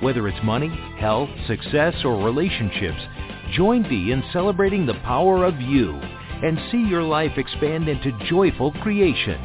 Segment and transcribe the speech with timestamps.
[0.00, 0.68] Whether it's money,
[0.98, 3.00] health, success, or relationships,
[3.52, 8.70] join Dee in celebrating the power of you and see your life expand into joyful
[8.82, 9.40] creation.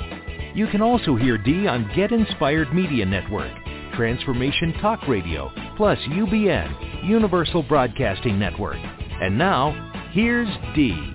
[0.55, 3.53] You can also hear Dee on Get Inspired Media Network,
[3.95, 8.79] Transformation Talk Radio, plus UBN, Universal Broadcasting Network.
[9.21, 11.13] And now, here's Dee.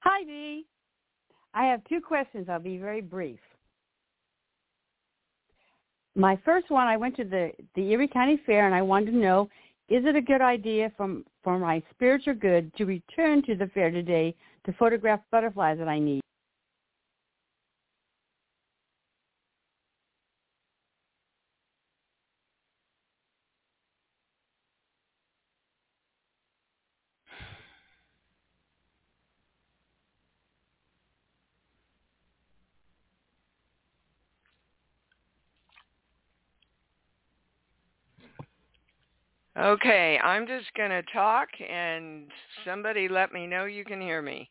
[0.00, 0.66] Hi, Dee.
[1.54, 2.48] I have two questions.
[2.50, 3.38] I'll be very brief.
[6.14, 9.16] My first one, I went to the, the Erie County Fair and I wanted to
[9.16, 9.48] know,
[9.90, 13.90] is it a good idea from, for my spiritual good to return to the fair
[13.90, 16.22] today to photograph butterflies that I need?
[39.60, 42.28] Okay, I'm just going to talk and
[42.64, 44.50] somebody let me know you can hear me.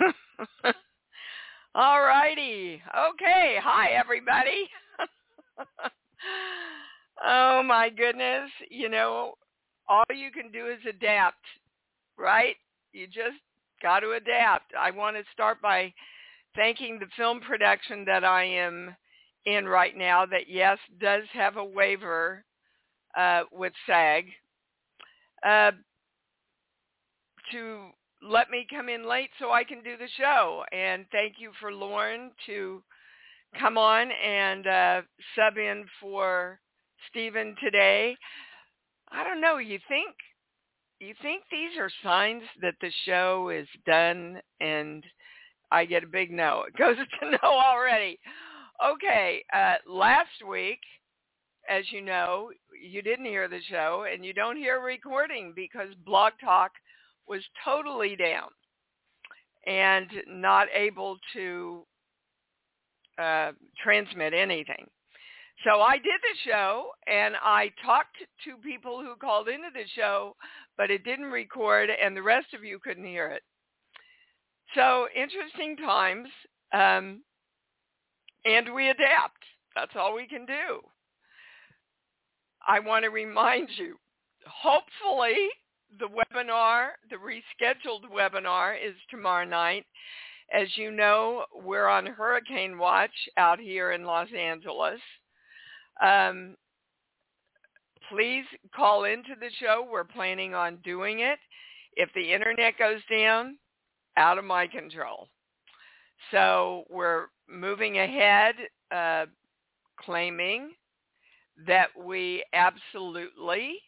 [1.76, 2.82] All righty.
[3.12, 3.58] Okay.
[3.62, 4.68] Hi, everybody.
[7.24, 8.50] oh, my goodness.
[8.72, 9.34] You know,
[9.88, 11.44] all you can do is adapt,
[12.18, 12.56] right?
[12.92, 13.38] You just
[13.80, 14.72] got to adapt.
[14.76, 15.94] I want to start by
[16.56, 18.96] thanking the film production that I am
[19.44, 22.42] in right now that, yes, does have a waiver
[23.16, 24.26] uh, with SAG
[25.46, 25.72] uh,
[27.52, 27.88] to
[28.22, 30.64] let me come in late so I can do the show.
[30.72, 32.82] And thank you for Lauren to
[33.58, 35.02] come on and uh,
[35.34, 36.60] sub in for
[37.10, 38.16] Stephen today.
[39.10, 39.58] I don't know.
[39.58, 40.14] You think
[40.98, 45.04] you think these are signs that the show is done and
[45.70, 46.64] I get a big no.
[46.66, 48.18] It goes to no already.
[48.84, 50.80] Okay, uh, last week
[51.68, 52.50] as you know,
[52.80, 56.72] you didn't hear the show and you don't hear recording because Blog Talk
[57.28, 58.48] was totally down
[59.66, 61.84] and not able to
[63.18, 64.86] uh, transmit anything.
[65.64, 70.36] So I did the show and I talked to people who called into the show,
[70.76, 73.42] but it didn't record and the rest of you couldn't hear it.
[74.74, 76.28] So interesting times,
[76.74, 77.22] um,
[78.44, 79.42] and we adapt.
[79.74, 80.80] That's all we can do.
[82.66, 83.96] I want to remind you,
[84.46, 85.48] hopefully
[85.98, 89.86] the webinar, the rescheduled webinar is tomorrow night.
[90.52, 95.00] As you know, we're on hurricane watch out here in Los Angeles.
[96.02, 96.56] Um,
[98.10, 98.44] please
[98.74, 99.86] call into the show.
[99.90, 101.38] We're planning on doing it.
[101.96, 103.58] If the internet goes down,
[104.16, 105.28] out of my control.
[106.30, 108.54] So we're moving ahead,
[108.94, 109.26] uh,
[110.00, 110.70] claiming
[111.66, 113.78] that we absolutely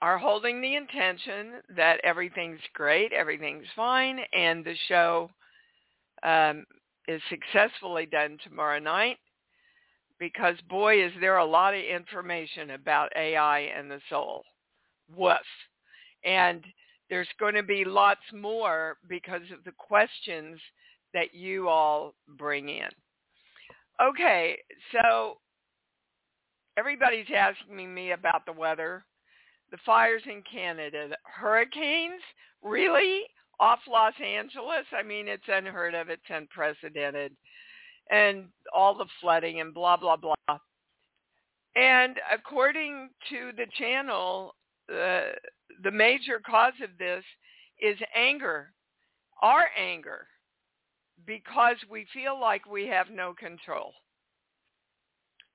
[0.00, 5.30] are holding the intention that everything's great, everything's fine, and the show
[6.22, 6.64] um,
[7.08, 9.18] is successfully done tomorrow night
[10.18, 14.44] because boy is there a lot of information about AI and the soul.
[15.14, 15.36] Woof.
[16.24, 16.64] And
[17.10, 20.58] there's going to be lots more because of the questions
[21.12, 22.88] that you all bring in.
[24.02, 24.58] Okay,
[24.92, 25.38] so
[26.76, 29.04] everybody's asking me about the weather,
[29.70, 32.20] the fires in Canada, hurricanes,
[32.62, 33.22] really?
[33.60, 34.84] Off Los Angeles.
[34.92, 37.36] I mean, it's unheard of, it's unprecedented,
[38.10, 40.58] and all the flooding and blah blah blah.
[41.76, 44.56] And according to the channel,
[44.92, 45.34] uh,
[45.84, 47.24] the major cause of this
[47.80, 48.72] is anger,
[49.40, 50.26] our anger
[51.26, 53.92] because we feel like we have no control.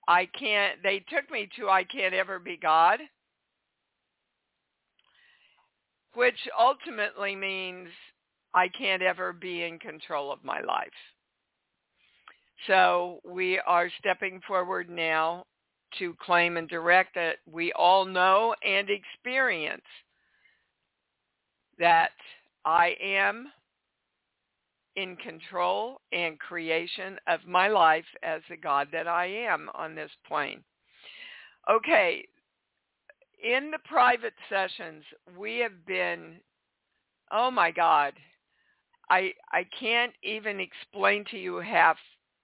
[0.07, 2.99] I can't, they took me to I can't ever be God.
[6.15, 7.87] which ultimately means
[8.53, 10.87] I can't ever be in control of my life.
[12.67, 15.45] So we are stepping forward now
[15.97, 19.81] to claim and direct that we all know and experience
[21.79, 22.11] that
[22.65, 23.47] I am
[24.99, 30.11] in control and creation of my life as the God that I am on this
[30.27, 30.61] plane.
[31.71, 32.25] Okay,
[33.41, 35.03] in the private sessions,
[35.37, 36.41] we have been,
[37.31, 38.13] oh my God,
[39.09, 41.95] I I can't even explain to you how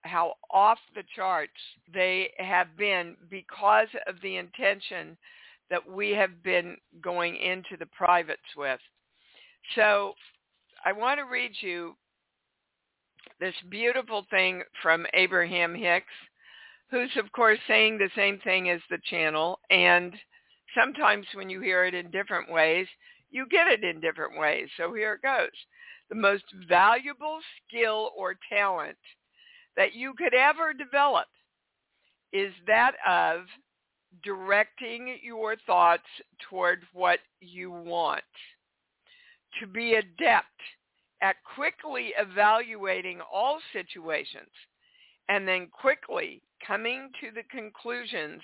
[0.04, 1.52] how off the charts
[1.94, 5.18] they have been because of the intention
[5.70, 8.80] that we have been going into the privates with.
[9.76, 10.14] So
[10.86, 11.96] I want to read you
[13.40, 16.06] this beautiful thing from Abraham Hicks,
[16.90, 19.60] who's of course saying the same thing as the channel.
[19.70, 20.14] And
[20.78, 22.88] sometimes when you hear it in different ways,
[23.32, 24.70] you get it in different ways.
[24.78, 25.50] So here it goes.
[26.10, 28.98] The most valuable skill or talent
[29.76, 31.28] that you could ever develop
[32.32, 33.42] is that of
[34.24, 36.04] directing your thoughts
[36.50, 38.24] toward what you want.
[39.60, 40.48] To be adept
[41.26, 44.52] at quickly evaluating all situations
[45.28, 48.44] and then quickly coming to the conclusions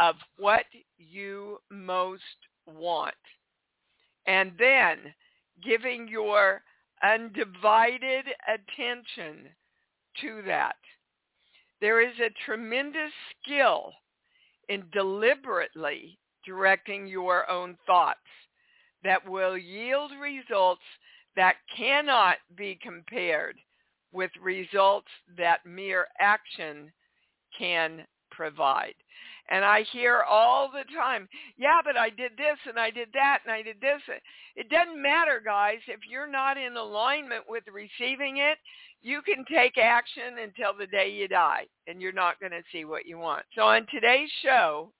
[0.00, 0.64] of what
[0.98, 2.22] you most
[2.66, 3.14] want.
[4.26, 5.14] And then
[5.64, 6.62] giving your
[7.04, 9.50] undivided attention
[10.20, 10.76] to that.
[11.80, 13.12] There is a tremendous
[13.44, 13.92] skill
[14.68, 18.18] in deliberately directing your own thoughts
[19.04, 20.82] that will yield results
[21.38, 23.54] that cannot be compared
[24.12, 25.06] with results
[25.36, 26.90] that mere action
[27.56, 28.94] can provide.
[29.48, 33.38] And I hear all the time, yeah, but I did this and I did that
[33.44, 34.02] and I did this.
[34.56, 35.78] It doesn't matter, guys.
[35.86, 38.58] If you're not in alignment with receiving it,
[39.00, 42.84] you can take action until the day you die and you're not going to see
[42.84, 43.44] what you want.
[43.54, 44.90] So on today's show,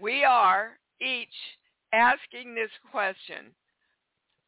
[0.00, 1.26] we are each
[1.92, 3.50] asking this question.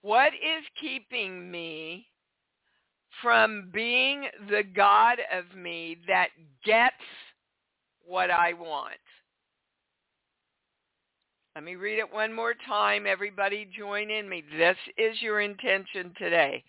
[0.06, 2.06] What is keeping me
[3.20, 6.28] from being the God of me that
[6.64, 6.94] gets
[8.06, 9.00] what I want?
[11.56, 13.04] Let me read it one more time.
[13.04, 14.44] Everybody join in me.
[14.56, 16.62] This is your intention today.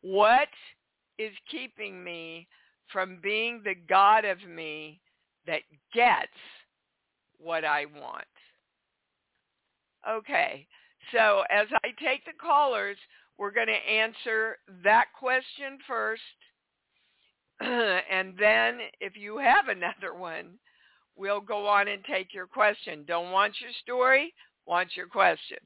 [0.00, 0.48] What
[1.18, 2.48] is keeping me
[2.90, 5.02] from being the God of me
[5.46, 5.60] that
[5.92, 6.32] gets
[7.36, 8.24] what I want?
[10.10, 10.66] Okay,
[11.12, 12.96] so as I take the callers,
[13.38, 16.22] we're going to answer that question first.
[17.60, 20.58] and then if you have another one,
[21.16, 23.04] we'll go on and take your question.
[23.06, 24.32] Don't want your story,
[24.66, 25.58] want your question.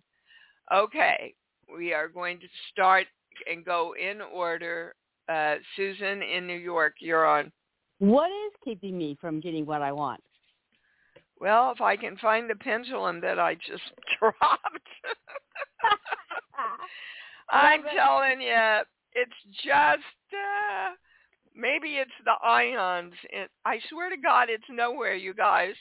[0.72, 1.34] Okay,
[1.74, 3.06] we are going to start
[3.50, 4.94] and go in order.
[5.28, 7.50] Uh, Susan in New York, you're on.
[7.98, 10.22] What is keeping me from getting what I want?
[11.44, 13.84] Well, if I can find the pendulum that I just
[14.18, 14.40] dropped.
[17.50, 18.80] I'm telling you,
[19.12, 19.30] it's
[19.62, 20.96] just uh,
[21.54, 23.12] maybe it's the ions.
[23.28, 25.74] It, I swear to God, it's nowhere, you guys.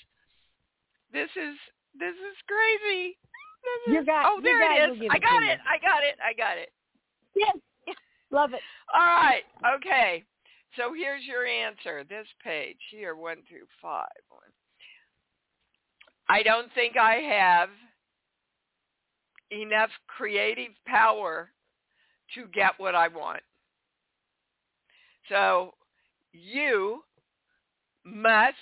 [1.14, 1.56] This is
[1.98, 3.18] this is crazy.
[3.64, 5.00] This is, you got, oh, there it is.
[5.10, 5.60] I got it.
[5.64, 6.20] I got it.
[6.20, 6.74] I got it.
[7.38, 7.56] Yes.
[8.32, 8.60] Love it.
[8.94, 9.44] All right.
[9.78, 10.26] Okay.
[10.76, 12.04] So here's your answer.
[12.04, 14.10] This page here, one through five.
[16.30, 17.70] I don't think I have
[19.52, 21.50] enough creative power
[22.36, 23.42] to get what I want.
[25.30, 25.74] So
[26.32, 27.04] you
[28.04, 28.56] must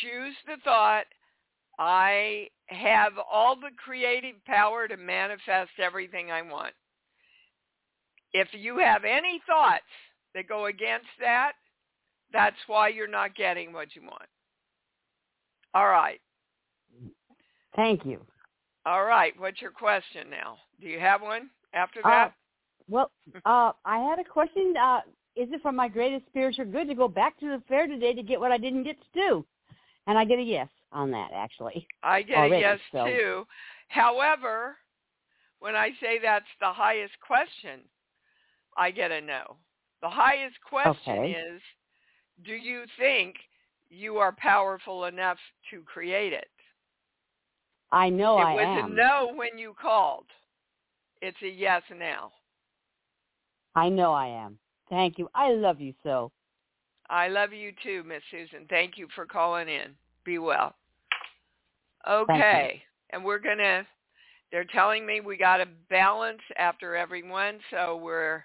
[0.00, 1.04] choose the thought,
[1.78, 6.72] I have all the creative power to manifest everything I want.
[8.32, 9.82] If you have any thoughts
[10.34, 11.52] that go against that,
[12.32, 14.28] that's why you're not getting what you want.
[15.74, 16.20] All right.
[17.76, 18.20] Thank you.
[18.86, 19.32] All right.
[19.38, 20.58] What's your question now?
[20.80, 22.26] Do you have one after that?
[22.26, 22.30] Uh,
[22.88, 23.10] well,
[23.44, 24.74] uh, I had a question.
[24.80, 25.00] Uh,
[25.36, 28.22] is it for my greatest spiritual good to go back to the fair today to
[28.22, 29.46] get what I didn't get to do?
[30.06, 31.86] And I get a yes on that, actually.
[32.02, 33.06] I get already, a yes, so.
[33.06, 33.46] too.
[33.88, 34.76] However,
[35.60, 37.80] when I say that's the highest question,
[38.76, 39.56] I get a no.
[40.02, 41.30] The highest question okay.
[41.30, 41.62] is,
[42.44, 43.36] do you think
[43.88, 45.38] you are powerful enough
[45.70, 46.48] to create it?
[47.94, 48.58] I know I am.
[48.58, 48.92] it I was am.
[48.92, 50.26] a no when you called.
[51.22, 52.32] It's a yes now.
[53.76, 54.58] I know I am.
[54.90, 55.28] Thank you.
[55.34, 56.30] I love you so.
[57.08, 58.66] I love you too, Miss Susan.
[58.68, 59.94] Thank you for calling in.
[60.24, 60.74] Be well.
[62.08, 62.82] Okay.
[63.10, 63.86] And we're going to
[64.50, 68.44] They're telling me we got to balance after everyone, so we're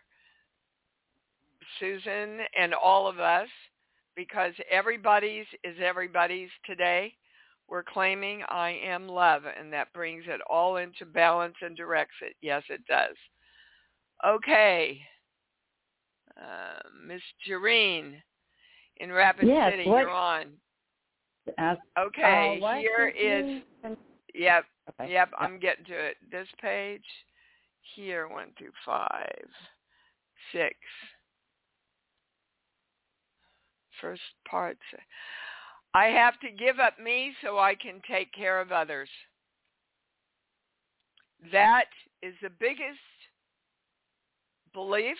[1.79, 3.47] Susan and all of us
[4.15, 7.13] because everybody's is everybody's today.
[7.69, 12.35] We're claiming I am love, and that brings it all into balance and directs it.
[12.41, 13.15] Yes, it does.
[14.25, 14.99] Okay.
[16.35, 18.15] Uh, Miss Jareen
[18.97, 20.45] in Rapid yes, City, what, you're on.
[21.57, 23.61] Uh, okay, uh, here is,
[24.35, 25.11] yep, okay.
[25.11, 26.17] yep, I'm getting to it.
[26.31, 27.03] This page,
[27.95, 29.47] here, one through five,
[30.53, 30.75] six.
[34.01, 34.77] First part,
[35.93, 39.09] I have to give up me so I can take care of others.
[41.51, 41.85] That
[42.21, 42.99] is the biggest
[44.73, 45.17] belief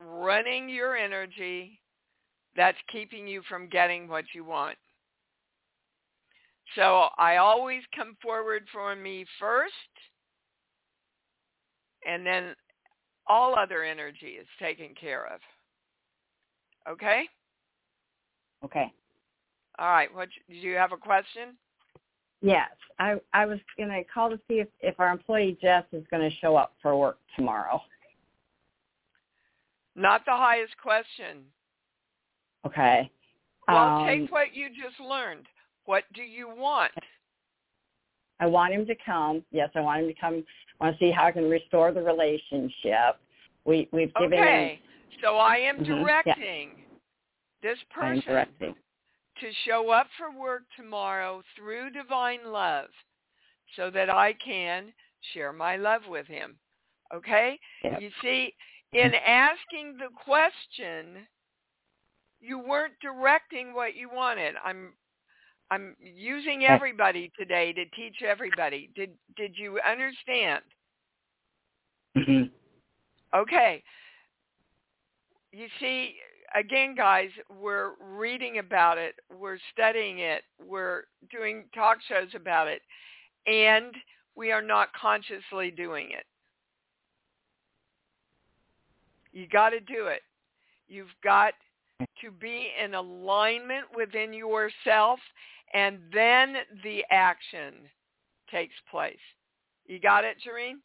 [0.00, 1.78] running your energy
[2.56, 4.76] that's keeping you from getting what you want.
[6.76, 9.72] So I always come forward for me first,
[12.06, 12.54] and then
[13.26, 15.40] all other energy is taken care of.
[16.90, 17.24] Okay?
[18.64, 18.92] Okay.
[19.80, 20.14] All right.
[20.14, 21.56] What do you have a question?
[22.42, 22.68] Yes,
[22.98, 26.28] I I was going to call to see if if our employee Jess is going
[26.28, 27.80] to show up for work tomorrow.
[29.96, 31.44] Not the highest question.
[32.66, 33.10] Okay.
[33.68, 35.46] Well, um, take what you just learned.
[35.86, 36.92] What do you want?
[38.38, 39.42] I want him to come.
[39.50, 40.44] Yes, I want him to come.
[40.80, 43.16] I want to see how I can restore the relationship.
[43.64, 44.74] We we've given okay.
[44.74, 44.78] him.
[45.22, 45.94] So I am Mhm, yeah.
[45.96, 46.70] directing
[47.62, 48.74] this I'm directing.
[49.40, 52.88] To show up for work tomorrow through divine love
[53.76, 54.92] so that I can
[55.32, 56.56] share my love with him.
[57.14, 57.58] Okay?
[57.84, 58.00] Yep.
[58.00, 58.54] You see,
[58.92, 61.26] in asking the question,
[62.40, 64.54] you weren't directing what you wanted.
[64.64, 64.94] I'm
[65.72, 68.90] I'm using everybody today to teach everybody.
[68.96, 70.62] Did did you understand?
[72.16, 72.50] Mhm.
[73.34, 73.82] Okay.
[75.52, 76.16] You see,
[76.54, 77.30] again, guys,
[77.60, 82.82] we're reading about it, we're studying it, we're doing talk shows about it,
[83.46, 83.94] and
[84.36, 86.24] we are not consciously doing it.
[89.32, 90.22] You got to do it.
[90.88, 91.54] You've got
[92.20, 95.20] to be in alignment within yourself,
[95.72, 97.74] and then the action
[98.50, 99.16] takes place.
[99.86, 100.76] You got it, Jareen?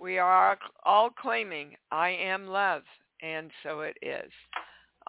[0.00, 2.82] We are all claiming, I am love,
[3.22, 4.30] and so it is.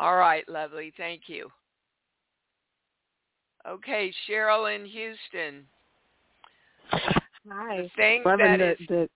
[0.01, 0.91] All right, lovely.
[0.97, 1.47] Thank you.
[3.69, 5.67] Okay, Cheryl in Houston.
[7.47, 7.83] Hi.
[7.83, 9.09] The thing Loving that the, is the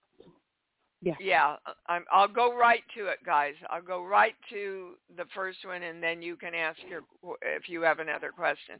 [1.02, 1.14] yeah.
[1.18, 1.56] yeah,
[1.88, 3.54] I'm, I'll go right to it, guys.
[3.68, 7.02] I'll go right to the first one, and then you can ask your
[7.42, 8.76] if you have another question.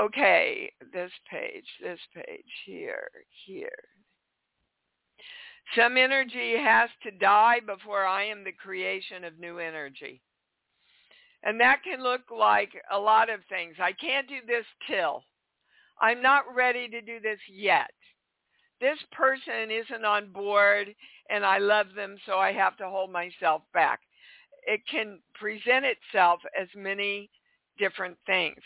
[0.00, 3.08] Okay, this page, this page, here,
[3.46, 3.70] here.
[5.76, 10.20] Some energy has to die before I am the creation of new energy.
[11.42, 13.76] And that can look like a lot of things.
[13.80, 15.24] I can't do this till.
[16.00, 17.90] I'm not ready to do this yet.
[18.80, 20.94] This person isn't on board
[21.28, 24.00] and I love them, so I have to hold myself back.
[24.66, 27.30] It can present itself as many
[27.78, 28.60] different things.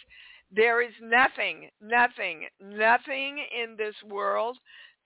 [0.50, 4.56] There is nothing, nothing, nothing in this world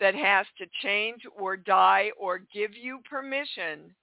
[0.00, 3.94] that has to change or die or give you permission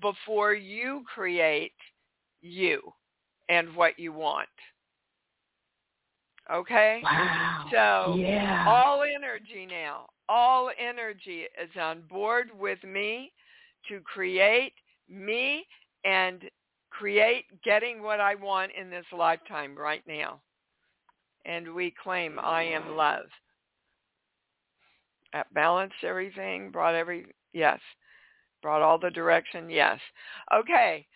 [0.00, 1.72] before you create
[2.44, 2.80] you
[3.48, 4.48] and what you want.
[6.52, 7.00] Okay?
[7.02, 7.64] Wow.
[7.70, 8.64] So yeah.
[8.68, 13.32] all energy now, all energy is on board with me
[13.88, 14.74] to create
[15.08, 15.66] me
[16.04, 16.42] and
[16.90, 20.40] create getting what I want in this lifetime right now.
[21.46, 23.26] And we claim I am love.
[25.32, 27.80] That balanced everything, brought every, yes.
[28.62, 29.98] Brought all the direction, yes.
[30.54, 31.06] Okay.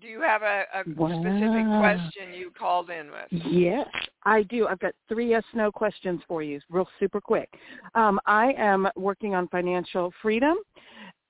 [0.00, 3.42] Do you have a, a specific question you called in with?
[3.46, 3.88] Yes,
[4.24, 4.66] I do.
[4.66, 7.48] I've got three yes no questions for you, real super quick.
[7.94, 10.56] Um, I am working on financial freedom.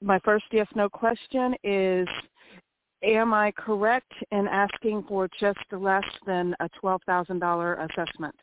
[0.02, 2.08] My first yes no question is
[3.02, 8.34] Am I correct in asking for just less than a $12,000 assessment?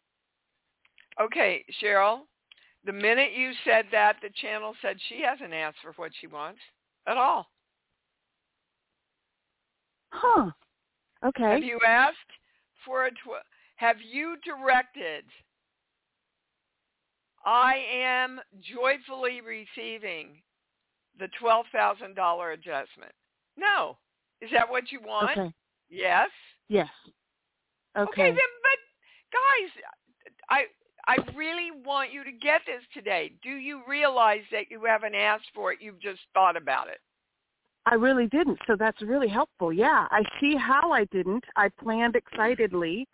[1.19, 2.21] Okay, Cheryl,
[2.85, 6.59] the minute you said that, the channel said she hasn't asked for what she wants
[7.07, 7.47] at all.
[10.13, 10.51] Huh.
[11.25, 11.43] Okay.
[11.43, 12.17] Have you asked
[12.85, 13.45] for a tw-
[13.77, 15.25] have you directed
[17.45, 20.41] I am joyfully receiving
[21.19, 23.11] the $12,000 adjustment?
[23.57, 23.97] No.
[24.41, 25.37] Is that what you want?
[25.37, 25.53] Okay.
[25.89, 26.29] Yes.
[26.69, 26.87] Yes.
[27.97, 28.29] Okay, Okay.
[28.31, 28.79] then but
[29.31, 29.83] guys,
[30.49, 30.63] I
[31.05, 33.33] I really want you to get this today.
[33.43, 35.79] Do you realize that you haven't asked for it?
[35.81, 36.99] You've just thought about it.
[37.85, 38.59] I really didn't.
[38.65, 39.73] So that's really helpful.
[39.73, 41.43] Yeah, I see how I didn't.
[41.55, 43.07] I planned excitedly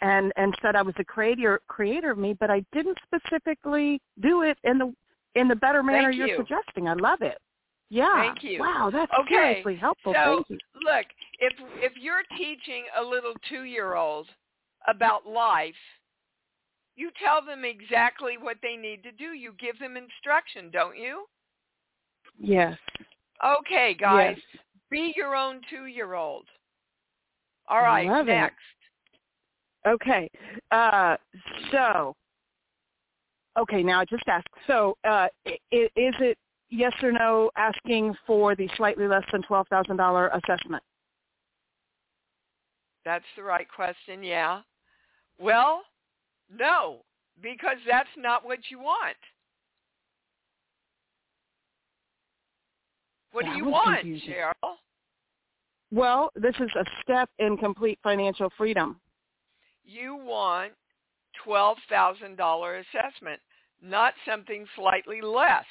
[0.00, 4.42] and and said I was the creator creator of me, but I didn't specifically do
[4.42, 4.92] it in the
[5.34, 6.88] in the better manner Thank you're suggesting.
[6.88, 7.38] I love it.
[7.88, 8.22] Yeah.
[8.22, 8.60] Thank you.
[8.60, 10.14] Wow, that's Okay, seriously helpful.
[10.14, 10.58] so Thank you.
[10.82, 11.06] look,
[11.40, 14.28] if if you're teaching a little two-year-old
[14.88, 15.74] about life,
[16.96, 19.32] you tell them exactly what they need to do.
[19.32, 21.24] You give them instruction, don't you?
[22.38, 22.76] Yes.
[23.44, 24.62] Okay, guys, Yes.
[24.90, 26.46] be your own two-year-old.
[27.68, 28.26] All right, right, it.
[28.26, 28.56] next.
[29.86, 30.30] Okay.
[30.70, 31.16] Uh,
[31.70, 32.14] so,
[33.58, 34.46] okay, now I just ask.
[34.66, 36.38] So, uh, is it
[36.70, 40.82] yes or no asking for the slightly less than twelve thousand dollar assessment?
[43.04, 44.60] That's the right question, yeah.
[45.38, 45.82] Well,
[46.56, 47.04] no,
[47.42, 49.16] because that's not what you want.
[53.32, 54.34] What That do you want, confusing.
[54.34, 54.74] Cheryl?
[55.90, 59.00] Well, this is a step in complete financial freedom.
[59.84, 60.72] You want
[61.46, 63.40] $12,000 assessment,
[63.82, 65.64] not something slightly less.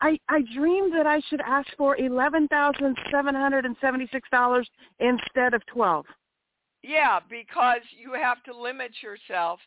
[0.00, 4.28] I I dreamed that I should ask for eleven thousand seven hundred and seventy six
[4.30, 4.68] dollars
[5.00, 6.04] instead of twelve.
[6.82, 9.60] Yeah, because you have to limit yourself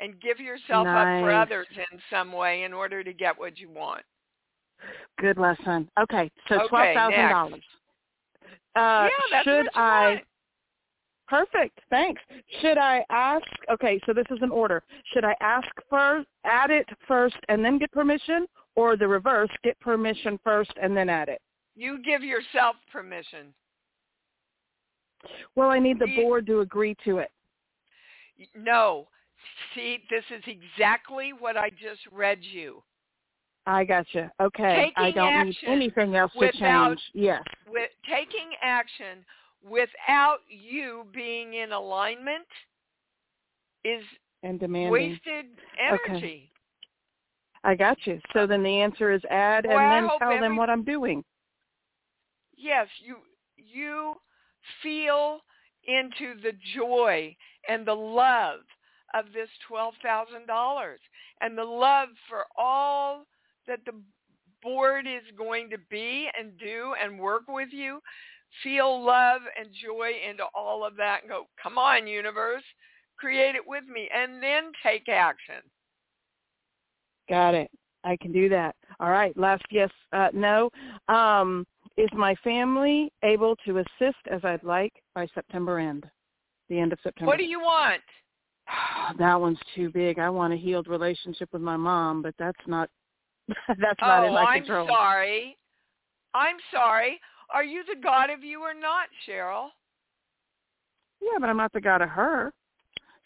[0.00, 3.68] and give yourself up for others in some way in order to get what you
[3.70, 4.02] want.
[5.18, 5.88] Good lesson.
[6.00, 7.62] Okay, so Okay, twelve thousand dollars.
[8.74, 10.08] Uh, yeah, should I?
[10.08, 10.20] want.
[11.28, 11.80] Perfect.
[11.88, 12.20] Thanks.
[12.60, 13.46] Should I ask?
[13.70, 14.82] Okay, so this is an order.
[15.14, 18.46] Should I ask first, add it first, and then get permission,
[18.76, 21.40] or the reverse, get permission first and then add it?
[21.74, 23.54] You give yourself permission.
[25.56, 27.30] Well, I need the board to agree to it.
[28.54, 29.08] No.
[29.74, 32.82] See, this is exactly what I just read you.
[33.66, 34.32] I gotcha.
[34.40, 37.00] Okay, I don't need anything else to change.
[37.14, 37.42] Yes.
[37.70, 39.24] With taking action
[39.68, 42.46] without you being in alignment
[43.84, 44.02] is
[44.42, 44.92] And demanding.
[44.92, 45.46] wasted
[45.80, 46.50] energy.
[47.64, 48.20] I got you.
[48.32, 51.22] So then the answer is add Well, and then tell them what I'm doing.
[52.56, 53.16] Yes, you
[53.56, 54.14] you
[54.82, 55.40] feel
[55.86, 57.34] into the joy
[57.68, 58.60] and the love
[59.14, 61.00] of this twelve thousand dollars
[61.40, 63.26] and the love for all
[63.66, 63.92] that the
[64.62, 68.00] board is going to be and do and work with you.
[68.62, 72.62] Feel love and joy into all of that and go, come on, universe,
[73.16, 75.62] create it with me and then take action.
[77.28, 77.70] Got it.
[78.04, 78.74] I can do that.
[79.00, 79.36] All right.
[79.38, 80.70] Last yes, uh, no.
[81.08, 81.64] Um,
[81.96, 86.04] is my family able to assist as I'd like by September end,
[86.68, 87.28] the end of September?
[87.28, 88.02] What do you want?
[89.18, 90.18] that one's too big.
[90.18, 92.88] I want a healed relationship with my mom, but that's not
[93.78, 94.86] that's not in oh, my I'm control.
[94.88, 95.56] sorry.
[96.34, 97.20] I'm sorry.
[97.52, 99.68] Are you the God of you or not, Cheryl?
[101.20, 102.52] Yeah, but I'm not the god of her,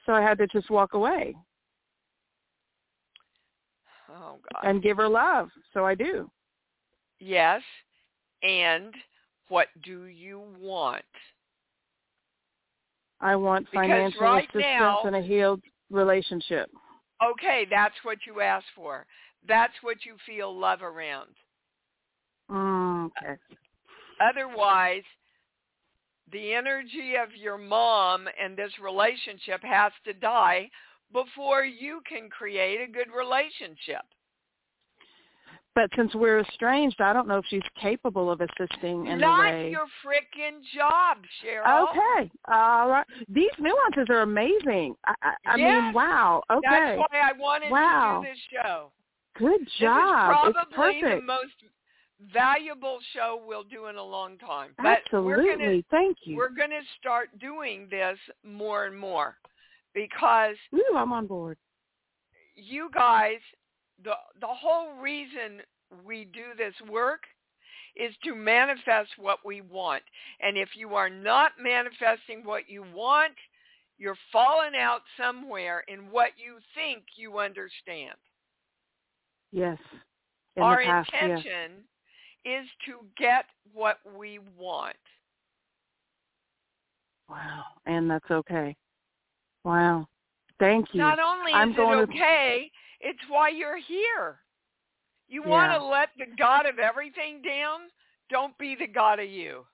[0.04, 1.34] so I had to just walk away
[4.10, 4.68] Oh God.
[4.68, 5.48] and give her love.
[5.72, 6.30] So I do.
[7.18, 7.62] yes.
[8.42, 8.94] And
[9.48, 11.04] what do you want?
[13.20, 16.70] I want Because financial right assistance now- and a healed relationship.
[17.24, 19.06] Okay, that's what you asked for.
[19.48, 21.30] That's what you feel love around.
[22.50, 23.36] Mm, okay.
[24.20, 25.02] Otherwise,
[26.32, 30.70] the energy of your mom and this relationship has to die
[31.12, 34.02] before you can create a good relationship.
[35.76, 39.52] But since we're estranged, I don't know if she's capable of assisting in Not a
[39.52, 39.70] way.
[39.70, 41.90] your frickin' job, Cheryl.
[41.90, 42.30] Okay.
[42.50, 43.06] All right.
[43.28, 44.96] These nuances are amazing.
[45.04, 45.82] I, I, I Yes.
[45.84, 46.42] mean, wow.
[46.50, 46.62] Okay.
[46.62, 48.20] That's why I wanted Wow.
[48.22, 48.90] to do this show.
[49.38, 50.46] Good job.
[50.46, 51.54] This is probably the most
[52.32, 54.70] valuable show we'll do in a long time.
[54.78, 55.26] But Absolutely.
[55.32, 56.36] we're gonna Thank you.
[56.36, 59.36] we're gonna start doing this more and more
[59.94, 61.58] because Ooh, I'm on board.
[62.54, 63.38] you guys
[64.02, 65.60] the the whole reason
[66.04, 67.20] we do this work
[67.96, 70.02] is to manifest what we want.
[70.40, 73.32] And if you are not manifesting what you want,
[73.98, 78.16] you're falling out somewhere in what you think you understand.
[79.52, 79.78] Yes.
[80.56, 81.22] In Our past, yes.
[81.22, 81.72] intention
[82.44, 84.96] is to get what we want.
[87.28, 87.64] Wow.
[87.86, 88.76] And that's okay.
[89.64, 90.06] Wow.
[90.58, 91.00] Thank you.
[91.00, 94.40] Not only I'm is it to- okay, it's why you're here.
[95.28, 97.80] You want to let the God of everything down?
[98.30, 99.66] Don't be the God of you.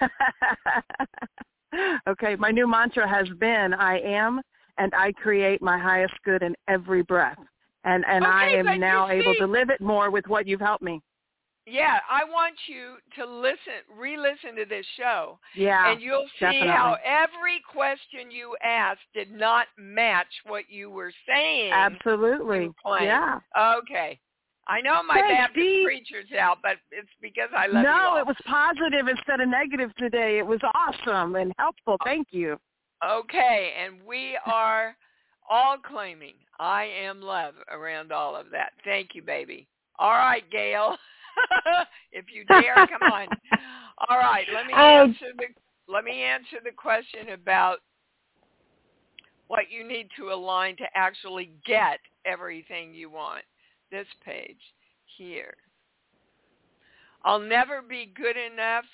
[2.08, 4.40] okay, my new mantra has been I am
[4.78, 7.38] and I create my highest good in every breath.
[7.84, 10.60] And and okay, I am now see, able to live it more with what you've
[10.60, 11.00] helped me.
[11.66, 15.38] Yeah, I want you to listen, re-listen to this show.
[15.54, 15.92] Yeah.
[15.92, 16.68] And you'll see definitely.
[16.68, 21.70] how every question you asked did not match what you were saying.
[21.72, 22.70] Absolutely.
[23.02, 23.38] Yeah.
[23.56, 24.18] Okay.
[24.66, 25.82] I know my Thanks, Baptist Dee.
[25.84, 29.94] preacher's out, but it's because I love you No, it was positive instead of negative
[29.96, 30.38] today.
[30.38, 31.96] It was awesome and helpful.
[32.04, 32.56] Thank you.
[33.04, 34.96] Okay, and we are
[35.50, 38.72] all claiming I am love around all of that.
[38.84, 39.66] Thank you, baby.
[39.98, 40.96] All right, Gail.
[42.12, 43.28] if you dare, come on.
[44.08, 45.46] All right, let me Um, answer the
[45.88, 47.78] let me answer the question about
[49.48, 53.42] what you need to align to actually get everything you want.
[53.90, 54.60] This page
[55.18, 55.54] here.
[57.24, 58.84] I'll never be good enough,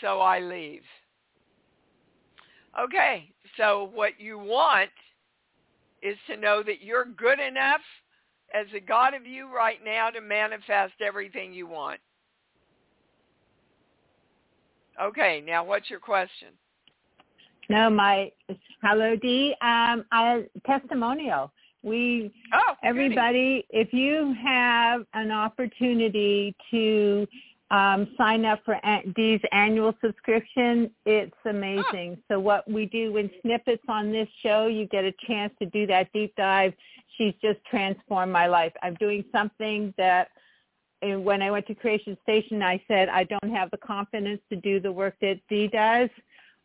[0.00, 0.84] so I leave.
[2.80, 4.90] Okay, so what you want
[6.02, 7.80] is to know that you're good enough
[8.54, 12.00] as a God of you right now to manifest everything you want.
[15.00, 16.48] Okay, now what's your question?
[17.70, 18.30] No, my
[18.82, 19.54] hello Dee.
[19.62, 21.52] Um, I testimonial.
[21.82, 22.88] We Oh, goody.
[22.88, 27.26] everybody, if you have an opportunity to
[27.72, 32.18] um, sign up for a- Dee's annual subscription, it's amazing.
[32.28, 35.86] So what we do in snippets on this show, you get a chance to do
[35.86, 36.74] that deep dive.
[37.16, 38.72] She's just transformed my life.
[38.82, 40.28] I'm doing something that
[41.00, 44.56] and when I went to Creation Station, I said I don't have the confidence to
[44.56, 46.08] do the work that Dee does.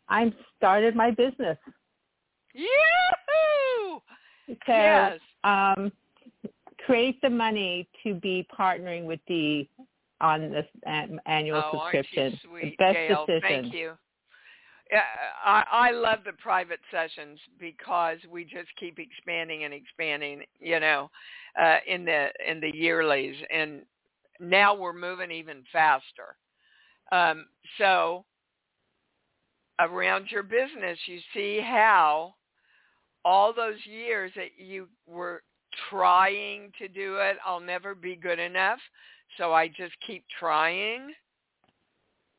[0.10, 1.58] I started my business.
[2.54, 4.00] Yahoo!
[4.48, 5.20] So yes.
[5.44, 5.92] um,
[6.86, 9.70] create the money to be partnering with Dee
[10.22, 12.24] on this um, annual oh, subscription.
[12.24, 13.26] Aren't you sweet, Best Gail.
[13.26, 13.42] decision.
[13.62, 13.92] Thank you.
[15.46, 21.10] I, I love the private sessions because we just keep expanding and expanding, you know,
[21.60, 23.82] uh, in the in the yearlies, and
[24.40, 26.38] now we're moving even faster.
[27.12, 28.26] Um, so
[29.80, 32.34] around your business, you see how
[33.26, 35.44] all those years that you were
[35.90, 38.80] trying to do it, I'll never be good enough,
[39.38, 41.14] so I just keep trying.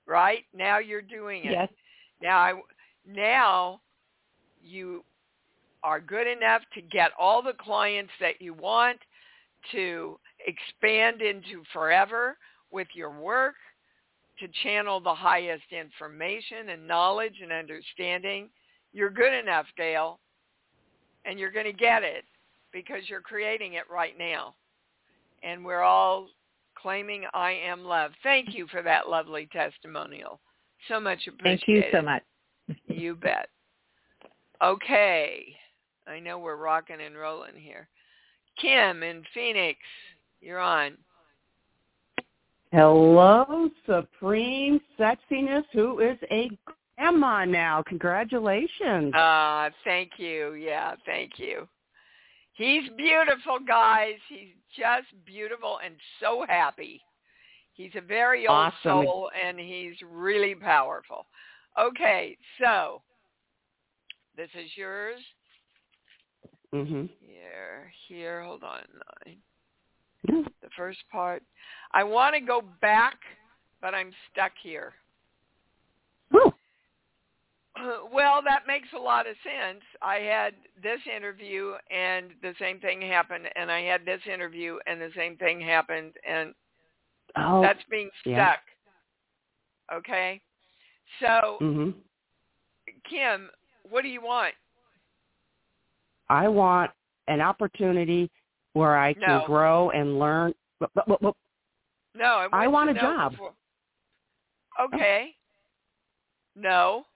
[0.06, 1.52] Right now, you're doing it.
[1.52, 1.68] Yes.
[2.22, 2.52] Now, I,
[3.06, 3.80] now
[4.62, 5.04] you
[5.82, 8.98] are good enough to get all the clients that you want
[9.72, 12.36] to expand into forever
[12.70, 13.54] with your work,
[14.40, 18.48] to channel the highest information and knowledge and understanding.
[18.92, 20.20] You're good enough, Gail,
[21.24, 22.24] and you're going to get it
[22.72, 24.54] because you're creating it right now.
[25.42, 26.28] And we're all
[26.80, 28.12] claiming I am love.
[28.22, 30.40] Thank you for that lovely testimonial.
[30.88, 31.62] So much appreciated.
[31.66, 32.22] Thank you so much.
[32.86, 33.48] You bet.
[34.62, 35.56] Okay.
[36.06, 37.88] I know we're rocking and rolling here.
[38.60, 39.78] Kim in Phoenix,
[40.40, 40.96] you're on.
[42.72, 46.50] Hello, Supreme Sexiness, who is a
[46.96, 47.82] grandma now.
[47.86, 49.14] Congratulations.
[49.14, 50.54] Uh, thank you.
[50.54, 51.66] Yeah, thank you.
[52.58, 54.16] He's beautiful, guys.
[54.28, 57.00] He's just beautiful and so happy.
[57.72, 59.06] He's a very old Awesome.
[59.06, 61.26] soul and he's really powerful.
[61.78, 63.00] Okay, so
[64.36, 65.20] this is yours.
[66.74, 67.08] mhm.
[67.20, 68.82] Here, here, hold on.
[70.26, 71.42] The first part.
[71.92, 73.18] I want to go back,
[73.80, 74.94] but I'm stuck here.
[78.12, 79.82] Well, that makes a lot of sense.
[80.02, 85.00] I had this interview and the same thing happened, and I had this interview and
[85.00, 86.54] the same thing happened, and
[87.36, 87.60] Oh.
[87.62, 88.32] that's being stuck.
[88.32, 88.56] yeah.
[89.92, 90.40] Okay?
[91.20, 91.94] So, Mhm.
[93.04, 93.50] Kim,
[93.84, 94.54] what do you want?
[96.28, 96.90] I want
[97.28, 98.30] an opportunity
[98.72, 99.46] where I can No.
[99.46, 100.54] grow and learn.
[100.78, 101.34] But, but, but,
[102.14, 103.32] No, I, I want a job.
[103.32, 103.54] before-
[104.80, 105.36] Okay.
[106.54, 107.06] No.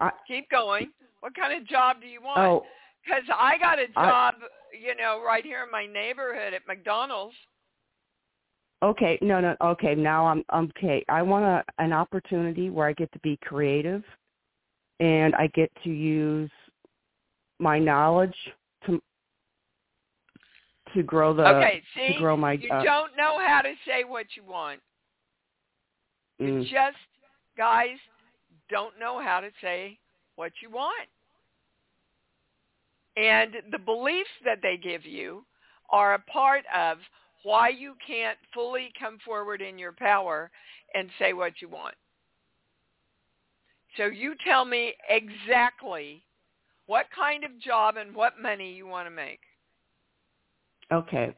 [0.00, 0.90] I, Keep going.
[1.20, 2.38] What kind of job do you want?
[2.38, 2.64] oh,
[3.04, 4.34] Because I got a job,
[4.78, 7.34] you know, right here in my neighborhood at McDonald's.
[8.82, 9.18] okay.
[9.22, 9.56] No, no.
[9.62, 9.94] Okay.
[9.94, 11.04] Now I'm I'm okay.
[11.08, 14.02] I want a, an opportunity where I get to be creative,
[15.00, 16.50] and I get to use
[17.58, 18.36] my knowledge
[18.86, 19.00] to
[20.94, 22.52] to grow the okay, see, to grow my.
[22.52, 24.80] you uh, don't know how to say what you want.
[26.38, 26.98] You mm, just,
[27.56, 27.96] guys,
[28.70, 29.98] don't know how to say
[30.36, 31.08] what you want.
[33.16, 35.44] And the beliefs that they give you
[35.90, 36.98] are a part of
[37.42, 40.50] why you can't fully come forward in your power
[40.94, 41.94] and say what you want.
[43.96, 46.22] So you tell me exactly
[46.86, 49.40] what kind of job and what money you want to make.
[50.92, 51.34] Okay.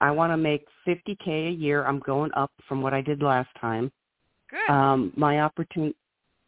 [0.00, 1.84] I want to make 50k a year.
[1.84, 3.90] I'm going up from what I did last time.
[4.50, 4.72] Good.
[4.72, 5.96] Um my opportunity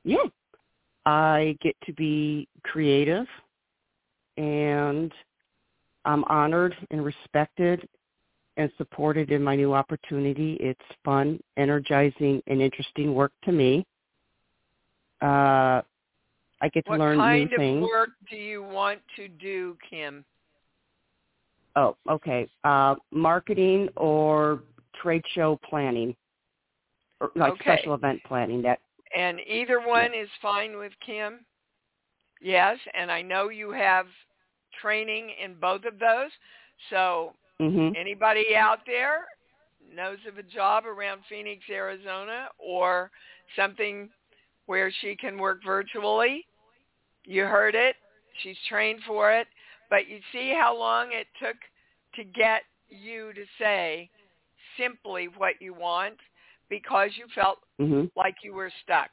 [0.04, 0.24] Yeah.
[1.06, 3.26] I get to be creative
[4.36, 5.12] and
[6.04, 7.86] I'm honored and respected
[8.56, 10.54] and supported in my new opportunity.
[10.60, 13.84] It's fun, energizing, and interesting work to me.
[15.22, 15.82] Uh,
[16.60, 17.50] I get to what learn new things.
[17.50, 20.24] What kind of work do you want to do, Kim?
[21.76, 22.48] Oh, okay.
[22.62, 24.60] Uh, marketing or
[25.02, 26.14] trade show planning,
[27.20, 27.76] or like Okay.
[27.76, 28.62] special event planning.
[28.62, 28.80] That
[29.14, 31.44] And either one is fine with Kim?
[32.40, 34.06] Yes, and I know you have
[34.80, 36.30] training in both of those.
[36.90, 39.26] So hmm anybody out there
[39.94, 43.10] knows of a job around Phoenix, Arizona or
[43.56, 44.10] something
[44.66, 46.46] where she can work virtually,
[47.24, 47.96] you heard it.
[48.42, 49.46] She's trained for it.
[49.90, 51.56] But you see how long it took
[52.16, 54.10] to get you to say
[54.78, 56.14] simply what you want
[56.68, 59.10] because you felt hmm like you were stuck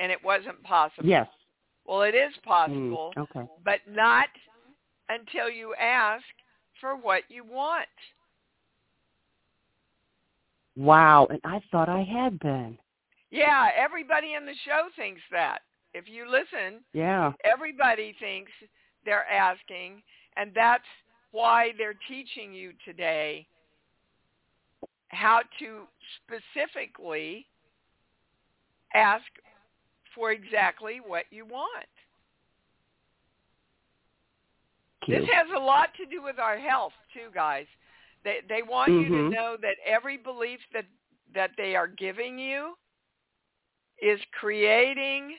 [0.00, 1.08] and it wasn't possible.
[1.08, 1.28] Yes.
[1.86, 3.46] Well, it is Mm, possible, okay.
[3.64, 4.28] but not
[5.08, 6.24] until you ask
[6.80, 7.88] for what you want.
[10.76, 11.26] Wow.
[11.30, 12.78] And I thought I had been.
[13.30, 15.60] Yeah, everybody in the show thinks that.
[15.94, 17.32] If you listen, Yeah.
[17.44, 18.52] everybody thinks
[19.04, 20.02] they're asking,
[20.36, 20.84] and that's
[21.30, 23.46] why they're teaching you today
[25.08, 25.86] how to
[26.24, 27.46] specifically
[28.94, 29.24] ask
[30.14, 31.86] for exactly what you want.
[35.08, 37.66] This has a lot to do with our health too, guys.
[38.24, 39.30] They they want you to Mhm.
[39.30, 40.86] know that every belief that
[41.34, 42.76] that they are giving you
[44.00, 45.38] is creating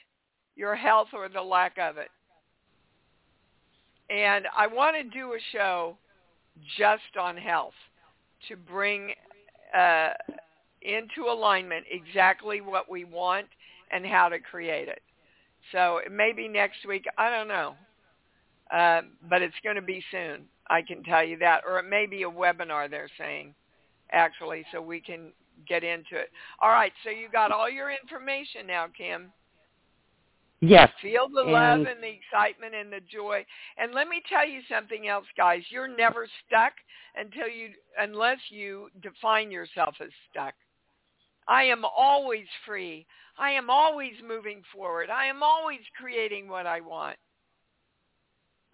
[0.56, 2.10] your health or the lack of it.
[4.10, 5.98] And I want to do a show
[6.78, 7.76] just on health
[8.48, 9.14] to bring
[9.74, 10.14] uh,
[10.82, 13.48] into alignment exactly what we want
[13.92, 15.02] and how to create it.
[15.72, 17.06] So it may be next week.
[17.18, 17.76] I don't know.
[18.72, 20.46] Uh, but it's going to be soon.
[20.70, 21.62] I can tell you that.
[21.66, 23.54] Or it may be a webinar they're saying,
[24.12, 25.32] actually, so we can
[25.68, 26.30] get into it.
[26.62, 29.32] All right, so you got all your information now, Kim.
[30.60, 30.90] Yes.
[31.02, 33.46] Feel the love And- and the excitement and the joy.
[33.78, 35.64] And let me tell you something else, guys.
[35.70, 36.74] You're never stuck
[37.16, 40.56] until you unless you define yourself as stuck.
[41.48, 43.06] I am always free.
[43.38, 45.10] I am always moving forward.
[45.10, 47.18] I am always creating what I want.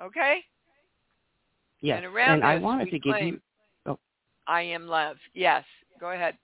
[0.01, 0.39] Okay?
[1.81, 2.01] Yes.
[2.03, 3.41] And around I wanted to give claim you.
[3.85, 3.99] Oh.
[4.47, 5.17] I am love.
[5.33, 5.63] Yes.
[5.99, 6.35] Go ahead.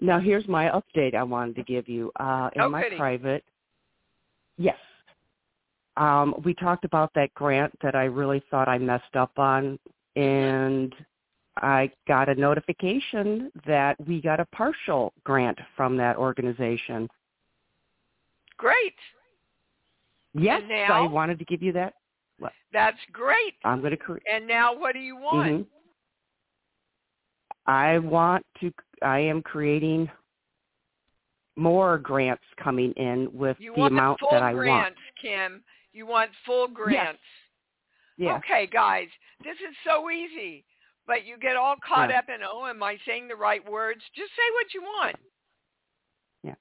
[0.00, 2.10] Now here's my update I wanted to give you.
[2.18, 2.96] Uh, in Oh, my goody.
[2.96, 3.44] private,
[4.58, 4.78] yes.
[5.96, 9.78] Um, we talked about that grant that I really thought I messed up on,
[10.16, 10.94] and
[11.58, 17.08] I got a notification that we got a partial grant from that organization.
[18.56, 18.94] Great.
[20.34, 21.04] Yes, now?
[21.04, 21.94] I wanted to give you that.
[22.72, 23.54] That's great.
[23.64, 24.22] I'm going to create.
[24.32, 25.50] And now what do you want?
[25.50, 25.66] Mhm.
[27.66, 28.72] I want to.
[29.02, 30.10] I am creating
[31.56, 35.62] more grants coming in with You the amount that I grants, Kim.
[35.92, 37.22] You want full grants.
[38.16, 38.36] Yeah.
[38.36, 39.08] Okay, guys,
[39.44, 40.64] this is so easy.
[41.06, 42.18] But you get all caught Yeah.
[42.18, 44.02] up in, oh, am I saying the right words?
[44.14, 45.16] Just say what you want.
[46.42, 46.54] Yeah.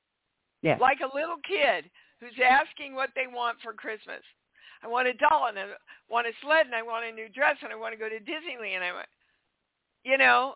[0.62, 0.78] Yeah.
[0.80, 4.24] Like a little kid who's asking what they want for Christmas.
[4.84, 5.66] I want a doll and I
[6.10, 8.20] want a sled and I want a new dress and I want to go to
[8.20, 8.82] Disneyland.
[8.82, 9.08] I want,
[10.04, 10.56] you know,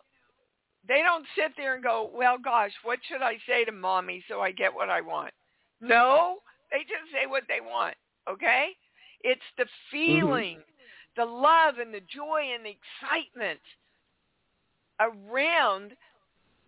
[0.88, 4.42] they don't sit there and go, well, gosh, what should I say to mommy so
[4.42, 5.34] I get what I want?
[5.82, 6.38] No,
[6.72, 7.96] they just say what they want.
[8.30, 8.70] Okay?
[9.22, 9.92] It's the mm-hmm.
[9.92, 10.60] feeling,
[11.16, 13.60] the love and the joy and the excitement
[15.00, 15.92] around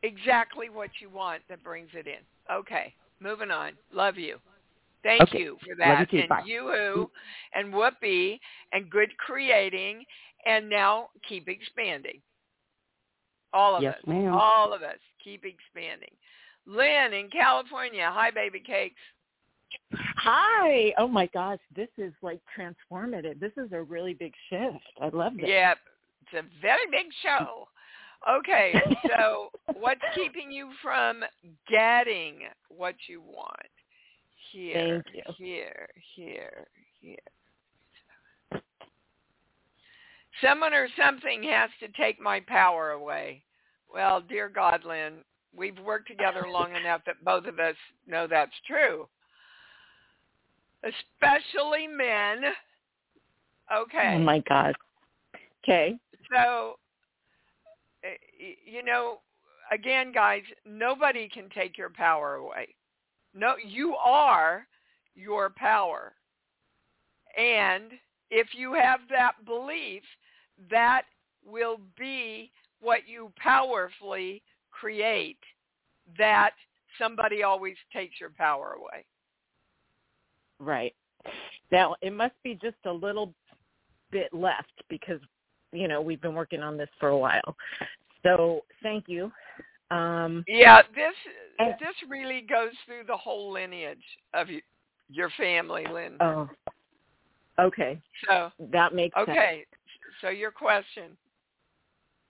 [0.04, 2.20] exactly what you want that brings it in.
[2.52, 3.74] Okay, moving on.
[3.94, 4.38] Love you.
[5.04, 5.40] Thank Okay.
[5.40, 6.12] you for that.
[6.12, 6.20] you.
[6.22, 6.44] And Bye.
[6.46, 7.10] you
[7.54, 8.40] and Whoopi
[8.74, 10.04] and good creating
[10.46, 12.22] and now keep expanding.
[13.54, 14.08] All of Yes, us.
[14.08, 14.34] ma'am.
[14.34, 16.12] All of us keep expanding.
[16.66, 18.10] Lynn in California.
[18.12, 19.00] Hi, baby cakes.
[19.94, 20.94] Hi.
[20.98, 23.40] Oh my gosh, this is like transformative.
[23.40, 24.84] This is a really big shift.
[25.02, 25.46] I love this.
[25.48, 25.74] Yeah,
[26.22, 27.68] It's a very big show.
[28.30, 28.74] Okay,
[29.08, 31.24] so what's keeping you from
[31.70, 33.56] getting what you want?
[34.52, 35.22] Here, you.
[35.38, 36.68] here, here,
[37.00, 37.18] here.
[40.42, 43.44] Someone or something has to take my power away.
[43.92, 45.16] Well, dear God, Lynn,
[45.56, 47.76] we've worked together long enough that both of us
[48.08, 49.08] know that's true.
[50.84, 52.52] Especially men.
[53.74, 54.14] Okay.
[54.16, 54.76] Oh my God.
[55.64, 55.98] Okay.
[56.32, 56.76] So,
[58.04, 58.16] eh,
[58.66, 59.20] you know,
[59.72, 62.76] again, guys, nobody can take your power away.
[63.34, 64.66] No, you are
[65.16, 66.14] your power.
[67.38, 67.92] And
[68.32, 70.04] if you have that belief,
[70.72, 71.04] that
[71.46, 75.38] will be what you powerfully create
[76.18, 76.52] that
[77.00, 79.06] somebody always takes your power away.
[80.60, 80.94] Right.
[81.72, 83.34] Now, it must be just a little
[84.12, 85.20] bit left because,
[85.72, 87.56] you know, we've been working on this for a while.
[88.24, 89.32] So thank you.
[89.90, 91.14] Um, yeah, this
[91.80, 94.62] this really goes through the whole lineage of you,
[95.10, 96.18] your family, Lynn.
[96.20, 96.50] Oh,
[97.60, 98.02] okay.
[98.28, 99.64] So that makes okay.
[99.64, 99.82] Sense.
[100.22, 101.18] So your question.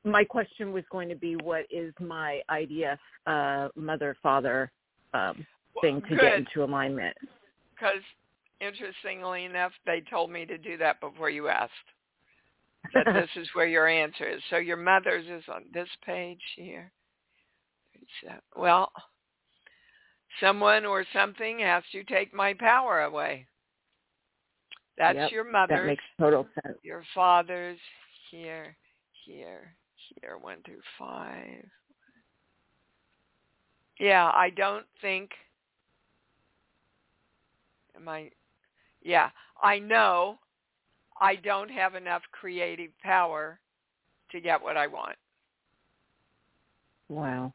[0.04, 4.72] My question was going to be, what is my IDF uh, mother father
[5.14, 5.46] um,
[5.82, 6.20] thing to Good.
[6.20, 7.16] get into alignment?
[7.78, 8.02] Because
[8.60, 11.72] interestingly enough, they told me to do that before you asked.
[12.94, 14.42] That this is where your answer is.
[14.50, 16.92] So your mother's is on this page here.
[18.56, 18.92] Well,
[20.40, 23.48] someone or something has to take my power away.
[24.98, 25.80] That's Yep, your mother's.
[25.80, 26.78] That makes total sense.
[26.84, 27.78] Your father's
[28.32, 28.76] here,
[29.26, 29.76] here,
[30.22, 31.66] here, one through five.
[34.00, 35.32] Yeah, I don't think.
[38.06, 38.30] I?
[39.02, 39.30] Yeah,
[39.64, 40.40] I know
[41.22, 43.60] I don't have enough creative power
[44.32, 45.16] to get what I want.
[47.10, 47.54] Wow.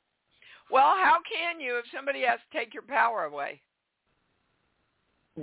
[0.71, 3.61] Well, how can you if somebody has to take your power away?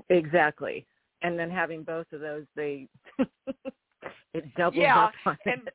[0.09, 0.85] Exactly.
[1.21, 2.87] And then having both of those, they
[4.33, 5.73] it doubles Yeah, up on and it.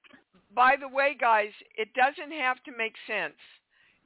[0.55, 3.35] by the way, guys, it doesn't have to make sense.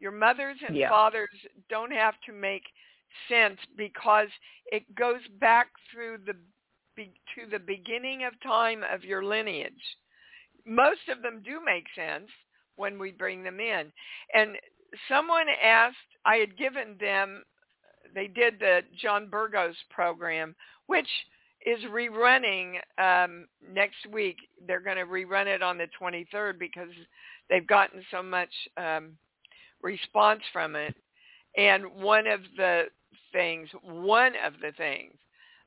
[0.01, 0.89] Your mothers and Yeah.
[0.89, 1.29] fathers
[1.69, 2.65] don't have to make
[3.29, 4.29] sense because
[4.71, 6.35] it goes back through the
[6.97, 9.73] to the beginning of time of your lineage.
[10.67, 12.29] Most of them do make sense
[12.77, 13.93] when we bring them in.
[14.35, 14.57] And
[15.09, 17.45] someone asked, I had given them,
[18.15, 20.55] they did the John Burgos program,
[20.87, 21.09] which
[21.67, 24.37] is rerunning um, next week.
[24.67, 26.91] They're going to rerun it on the 23rd because
[27.51, 29.13] they've gotten so much um,
[29.83, 30.95] response from it.
[31.57, 32.85] And one of the
[33.33, 35.15] things, one of the things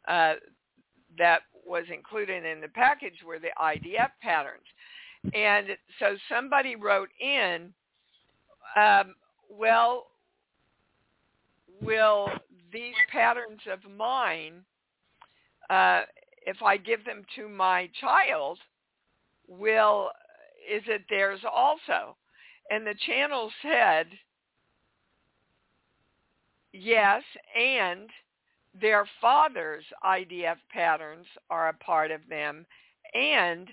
[0.08, 0.36] uh,
[1.18, 4.66] that was included in the package were the IDF patterns.
[5.34, 5.68] And
[6.00, 7.74] so somebody wrote in,
[8.76, 9.16] um,
[9.50, 10.08] well,
[11.82, 12.30] will
[12.72, 14.64] these patterns of mine,
[15.70, 16.02] uh,
[16.46, 18.58] if I give them to my child,
[19.48, 20.10] will
[20.70, 22.16] is it theirs also?
[22.70, 24.08] And the channel said,
[26.74, 27.24] yes,
[27.58, 28.10] and
[28.80, 32.66] their father's IDF patterns are a part of them,
[33.14, 33.68] and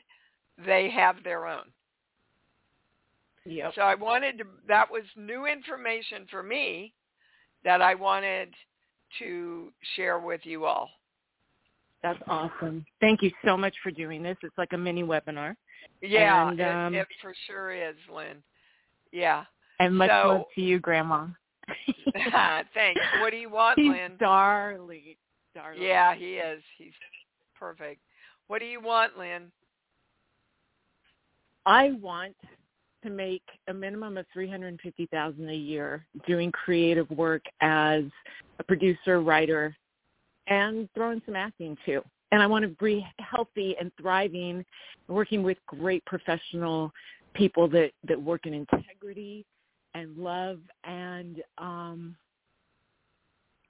[0.66, 1.64] they have their own.
[3.44, 3.72] Yep.
[3.76, 6.92] So I wanted to, that was new information for me
[7.64, 8.52] that I wanted
[9.20, 10.90] to share with you all.
[12.02, 12.84] That's awesome.
[13.00, 14.36] Thank you so much for doing this.
[14.42, 15.56] It's like a mini webinar.
[16.02, 18.42] Yeah, And, it, um, it for sure is, Lynn.
[19.12, 19.44] Yeah.
[19.80, 21.26] And much So- love to you, Grandma.
[22.74, 23.00] Thanks.
[23.20, 24.12] What do you want, He's Lynn?
[24.18, 25.16] darling.
[25.54, 25.82] Darling.
[25.82, 26.62] Yeah, he is.
[26.76, 26.92] He's
[27.58, 28.00] perfect.
[28.46, 29.50] What do you want, Lynn?
[31.66, 32.34] I want
[33.02, 37.42] to make a minimum of three hundred and fifty thousand a year doing creative work
[37.60, 38.04] as
[38.58, 39.76] a producer, writer,
[40.46, 42.02] and throwing some acting too.
[42.32, 44.64] And I want to be healthy and thriving,
[45.08, 46.92] working with great professional
[47.34, 49.44] people that that work in integrity
[49.98, 52.16] and love and um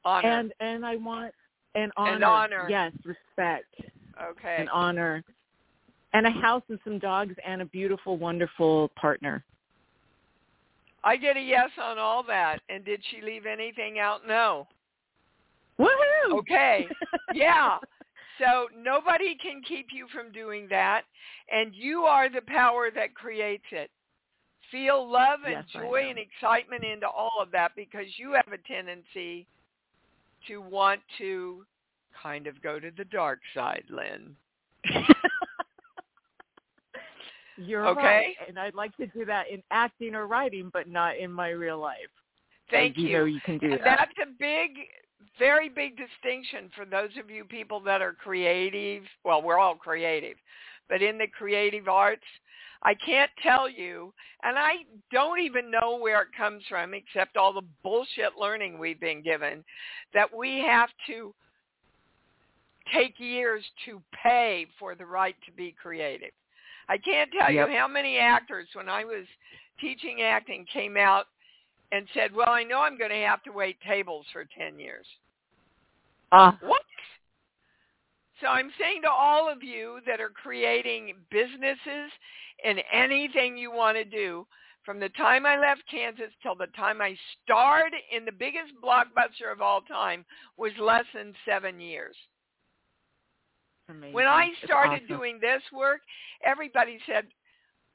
[0.04, 0.28] Honor.
[0.28, 1.34] and and I want
[1.74, 2.66] and honor, And honor.
[2.68, 3.74] yes, respect
[4.30, 4.56] okay.
[4.58, 5.22] and honor,
[6.12, 9.44] and a house and some dogs and a beautiful, wonderful partner.
[11.04, 12.58] I get a yes on all that.
[12.68, 14.26] And did she leave anything out?
[14.26, 14.66] No.
[15.78, 16.38] Woohoo!
[16.38, 16.88] Okay.
[17.34, 17.78] yeah.
[18.40, 21.02] So nobody can keep you from doing that,
[21.52, 23.90] and you are the power that creates it.
[24.70, 28.58] Feel love and Yes, joy and excitement into all of that because you have a
[28.58, 29.46] tendency
[30.46, 31.64] to want to
[32.22, 34.36] kind of go to the dark side, Lynn.
[37.56, 38.00] You're Okay.
[38.00, 41.48] right, and I'd like to do that in acting or writing, but not in my
[41.50, 41.96] real life.
[42.70, 43.08] Thank you.
[43.08, 43.18] you.
[43.18, 43.98] know you can do And that.
[43.98, 44.70] That's a big,
[45.38, 49.02] very big distinction for those of you people that are creative.
[49.24, 50.36] Well, we're all creative,
[50.88, 52.22] but in the creative arts,
[52.82, 54.12] I can't tell you,
[54.44, 59.00] and I don't even know where it comes from except all the bullshit learning we've
[59.00, 59.64] been given,
[60.14, 61.34] that we have to
[62.92, 66.30] take years to pay for the right to be creative.
[66.88, 67.68] I can't tell Yep.
[67.68, 69.26] you how many actors when I was
[69.80, 71.26] teaching acting came out
[71.92, 75.06] and said, "Well, I know I'm going to have to wait tables for 10 years."
[76.32, 76.82] Uh, What?
[78.40, 82.10] So I'm saying to all of you that are creating businesses
[82.64, 84.46] and anything you want to do,
[84.84, 89.52] from the time I left Kansas till the time I starred in the biggest blockbuster
[89.52, 90.24] of all time
[90.56, 92.16] was less than seven years.
[93.90, 94.14] Amazing.
[94.14, 95.16] When I started awesome.
[95.16, 96.00] doing this work,
[96.44, 97.26] everybody said,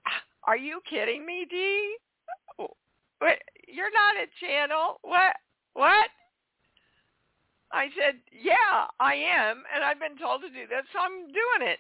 [0.08, 1.98] ah, "Are you kidding me, Dee?
[3.68, 5.00] You're not a channel?
[5.02, 5.36] What?
[5.74, 6.10] What?"
[7.74, 11.68] I said, "Yeah, I am, and I've been told to do this, so I'm doing
[11.68, 11.80] it."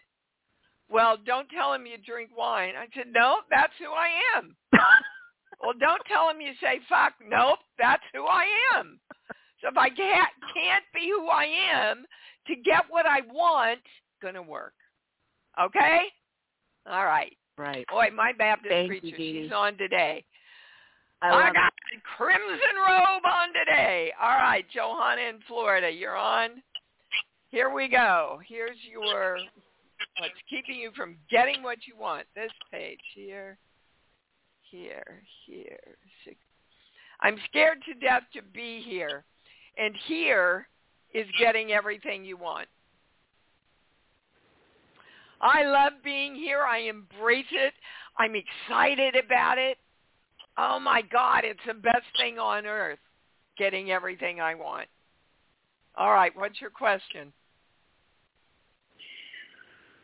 [0.89, 2.73] Well, don't tell him you drink wine.
[2.75, 4.57] I said, "No, that's who I am."
[5.61, 7.13] well, don't tell him you say fuck.
[7.25, 8.99] Nope, that's who I am.
[9.61, 12.05] So if I can't can't be who I am
[12.47, 13.79] to get what I want,
[14.21, 14.73] gonna work.
[15.61, 16.05] Okay?
[16.89, 17.37] All right.
[17.57, 17.85] right.
[17.87, 19.43] Boy, my Baptist Thank preacher, Dee.
[19.43, 20.25] she's on today.
[21.23, 24.11] I I, got the crimson robe on today.
[24.21, 26.61] All right, Johanna in Florida, you're on.
[27.49, 28.41] Here we go.
[28.45, 29.37] Here's your
[30.19, 32.25] what's keeping you from getting what you want.
[32.35, 33.57] This page here,
[34.69, 35.95] here, here.
[36.25, 36.35] Six.
[37.21, 39.23] I'm scared to death to be here.
[39.77, 40.67] And here
[41.13, 42.67] is getting everything you want.
[45.41, 46.63] I love being here.
[46.63, 47.73] I embrace it.
[48.17, 49.77] I'm excited about it.
[50.57, 52.99] Oh my God, it's the best thing on earth,
[53.57, 54.87] getting everything I want.
[55.95, 57.33] All right, what's your question?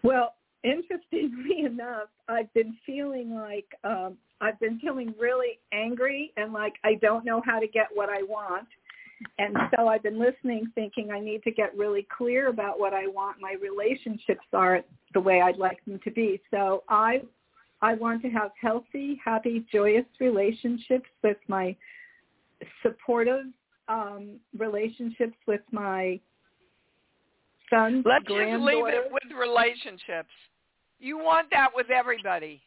[0.03, 6.73] Well, interestingly enough, I've been feeling like um, I've been feeling really angry and like
[6.83, 8.67] I don't know how to get what I want.
[9.37, 13.07] And so I've been listening thinking I need to get really clear about what I
[13.07, 14.79] want my relationships are
[15.13, 16.41] the way I'd like them to be.
[16.51, 17.21] So I
[17.81, 21.75] I want to have healthy, happy, joyous relationships with my
[22.83, 23.45] supportive
[23.87, 26.19] um, relationships with my
[27.69, 30.29] sons, Let's just leave it with relationships.
[30.99, 32.61] You want that with everybody.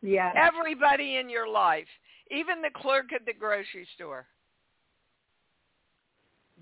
[0.00, 0.34] Yes.
[0.36, 1.86] Everybody in your life,
[2.30, 4.26] even the clerk at the grocery store.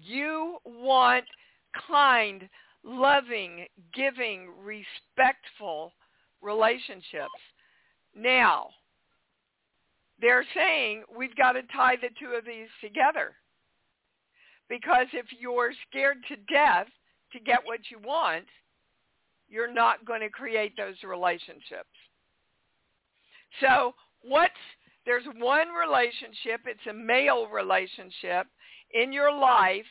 [0.02, 1.24] You want
[1.88, 2.48] kind,
[2.84, 5.92] loving, giving, respectful
[6.42, 7.40] relationships.
[8.14, 8.68] Now,
[10.20, 13.34] they're saying we've got to tie the two of these together.
[14.68, 16.86] Because if you're scared to death
[17.32, 18.44] to get what you want,
[19.48, 21.90] you're not going to create those relationships.
[23.60, 24.54] So what's
[25.06, 28.46] there's one relationship, it's a male relationship
[28.92, 29.86] in your life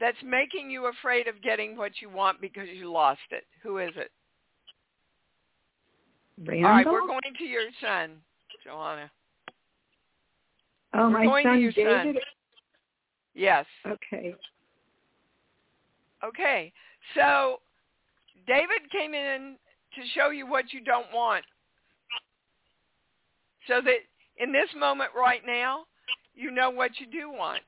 [0.00, 3.44] that's making you afraid of getting what you want because you lost it.
[3.62, 4.10] Who is it?
[6.44, 6.66] Randall?
[6.66, 8.10] All right, we're going to your son,
[8.64, 9.10] Johanna.
[10.94, 12.06] oh, we're my going to son your son.
[12.06, 12.22] David.
[13.34, 13.64] Yes.
[13.86, 14.34] Okay.
[16.24, 16.72] Okay.
[17.14, 17.60] So
[18.46, 19.56] David came in
[19.94, 21.44] to show you what you don't want.
[23.66, 23.98] So that
[24.38, 25.84] in this moment right now,
[26.34, 27.62] you know what you do want.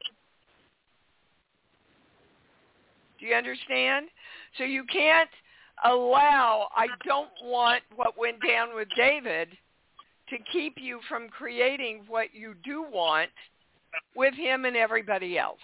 [3.19, 4.07] Do you understand?
[4.57, 5.31] So you can't
[5.85, 9.49] allow, I don't want what went down with David
[10.31, 13.31] to keep you from creating what you do want
[14.15, 15.59] with him and everybody else.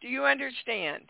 [0.00, 1.02] Do you understand?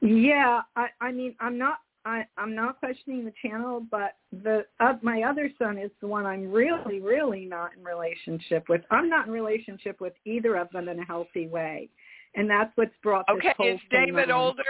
[0.00, 4.94] Yeah, I I mean I'm not I I'm not questioning the channel, but the uh,
[5.02, 8.82] my other son is the one I'm really really not in relationship with.
[8.90, 11.90] I'm not in relationship with either of them in a healthy way,
[12.34, 14.62] and that's what's brought this Okay, whole is thing David older?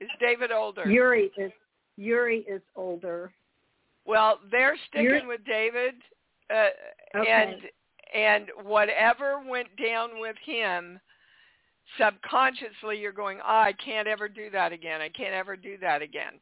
[0.00, 0.88] Is David older?
[0.88, 1.52] Yuri is
[1.96, 3.32] Yuri is older.
[4.04, 5.94] well, they're sticking You're- with David,
[6.50, 6.70] uh,
[7.16, 7.30] Okay.
[7.30, 7.70] and
[8.14, 10.98] and whatever went down with him,
[11.98, 15.00] subconsciously you're going, oh, I can't ever do that again.
[15.00, 16.40] I can't ever do that again,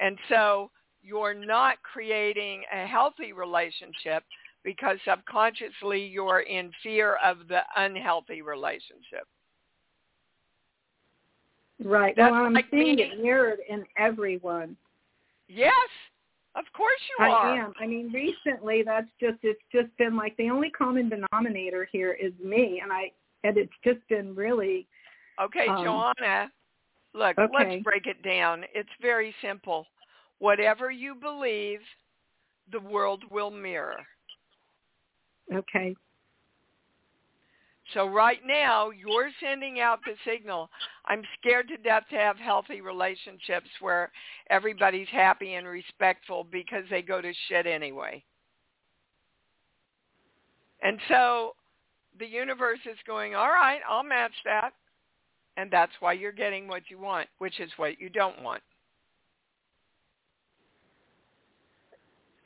[0.00, 0.70] and so
[1.02, 4.24] you're not creating a healthy relationship
[4.64, 9.26] because subconsciously you're in fear of the unhealthy relationship.
[11.82, 12.14] Right.
[12.16, 14.76] That's well, I'm like seeing it mirrored in everyone.
[15.48, 15.72] Yes,
[16.56, 17.46] of course you I are.
[17.46, 17.72] I am.
[17.80, 22.32] I mean, recently that's just it's just been like the only common denominator here is
[22.42, 23.12] me, and I
[23.44, 24.86] and it's just been really
[25.40, 26.50] Okay, Um, Joanna,
[27.14, 27.52] look, okay.
[27.56, 28.64] let's break it down.
[28.74, 29.86] It's very simple.
[30.38, 31.80] Whatever you believe,
[32.72, 34.04] the world will mirror.
[35.54, 35.94] okay.
[37.94, 40.68] So right now, you're sending out the signal.
[41.06, 44.12] I'm scared to death to have healthy relationships where
[44.50, 48.22] everybody's happy and respectful because they go to shit anyway.
[50.82, 51.54] And so
[52.18, 54.70] the universe is going, all right, I'll match that.
[55.56, 58.62] And that's why you're getting what you want, which is what you don't want.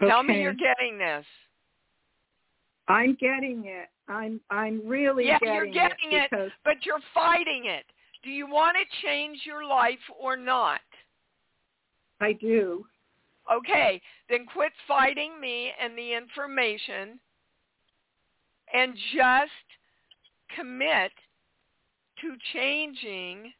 [0.00, 0.10] Okay.
[0.10, 1.26] Tell me you're getting this.
[2.88, 3.88] I'm getting it.
[4.12, 7.84] I'm I'm really yeah, getting you're getting it, it, but you're fighting it.
[8.22, 10.80] Do you want to change your life or not?
[12.20, 12.86] I do.
[13.52, 14.00] Okay,
[14.30, 17.18] then quit fighting me and the information
[18.72, 19.50] and just
[20.56, 21.10] commit
[22.20, 23.52] to changing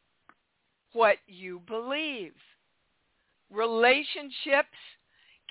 [0.93, 2.33] what you believe.
[3.51, 4.77] Relationships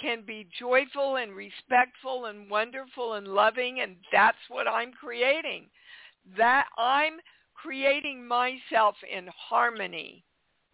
[0.00, 5.66] can be joyful and respectful and wonderful and loving and that's what I'm creating.
[6.36, 7.14] That I'm
[7.54, 10.24] creating myself in harmony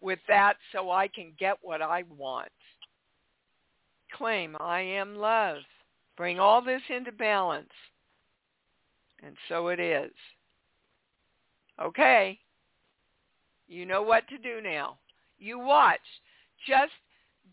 [0.01, 2.49] with that so I can get what I want.
[4.17, 5.59] Claim I am love.
[6.17, 7.69] Bring all this into balance.
[9.23, 10.13] And so it is.
[11.81, 12.39] Okay.
[13.67, 14.99] You know what to do now.
[15.39, 16.01] You watch.
[16.67, 16.93] Just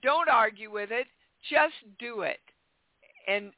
[0.02, 1.08] don't argue with it.
[1.50, 2.40] Just do it.
[3.28, 3.52] And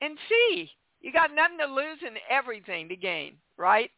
[0.00, 0.70] and see.
[1.00, 3.90] You got nothing to lose and everything to gain, right?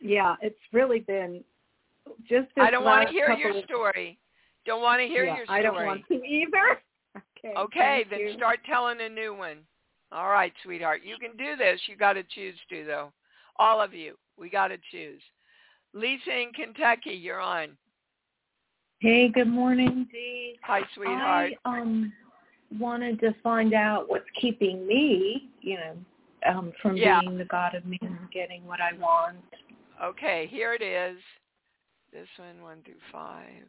[0.00, 1.42] Yeah, it's really been
[2.28, 4.18] just I don't want to hear your story.
[4.64, 5.58] Don't want to hear yeah, your story.
[5.58, 6.80] I don't want to either.
[7.38, 7.54] Okay.
[7.56, 8.32] Okay, then you.
[8.36, 9.58] start telling a new one.
[10.10, 11.02] All right, sweetheart.
[11.04, 11.80] You can do this.
[11.86, 13.12] You got to choose to, though.
[13.58, 14.16] All of you.
[14.36, 15.20] We got to choose.
[15.94, 17.76] Lisa in Kentucky, you're on.
[19.00, 20.58] Hey, good morning, Dee.
[20.64, 21.52] Hi, sweetheart.
[21.64, 22.12] I um
[22.78, 25.96] wanted to find out what's keeping me, you know,
[26.50, 27.20] um, from Yeah.
[27.20, 29.38] being the god of me and getting what I want.
[30.02, 31.18] Okay, here it is.
[32.12, 33.68] This one, one through five,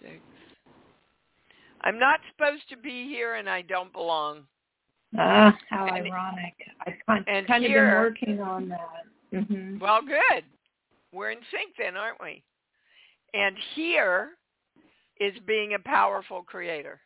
[0.00, 0.20] six.
[1.82, 4.46] I'm not supposed to be here, and I don't belong.
[5.18, 6.54] Ah, how And- ironic.
[6.86, 9.06] I've kind, and kind of here- been working on that.
[9.30, 10.44] hmm Well, good.
[11.12, 12.42] We're in sync then, aren't we?
[13.34, 14.30] And here
[15.20, 17.00] is being a powerful creator.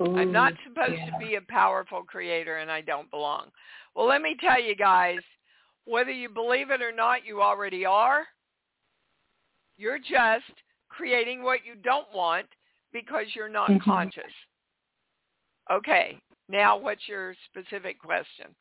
[0.00, 1.10] I'm not supposed yeah.
[1.10, 3.46] to be a powerful creator and I don't belong.
[3.94, 5.20] Well, let me tell you guys,
[5.86, 8.26] whether you believe it or not, you already are.
[9.78, 10.52] You're just
[10.90, 12.46] creating what you don't want
[12.92, 13.82] because you're not Mhm.
[13.82, 14.32] conscious.
[15.70, 16.20] Okay.
[16.48, 18.54] Now what's your specific question?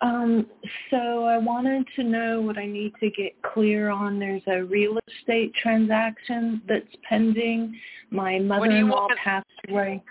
[0.00, 0.46] Um,
[0.90, 4.18] so I wanted to know what I need to get clear on.
[4.18, 7.78] There's a real estate transaction that's pending.
[8.10, 10.02] My do you mother-in-law passed away.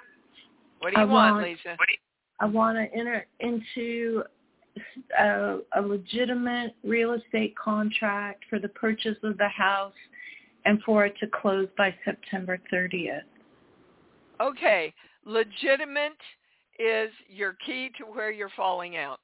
[0.80, 1.78] What do you I want, want- Lisa?
[2.40, 4.24] I want to enter into
[5.20, 9.94] a, a legitimate real estate contract for the purchase of the house
[10.66, 13.22] and for it to close by September 30th.
[14.42, 14.94] Okay.
[15.26, 16.18] Legitimate
[16.80, 19.20] is your key to where you're falling out.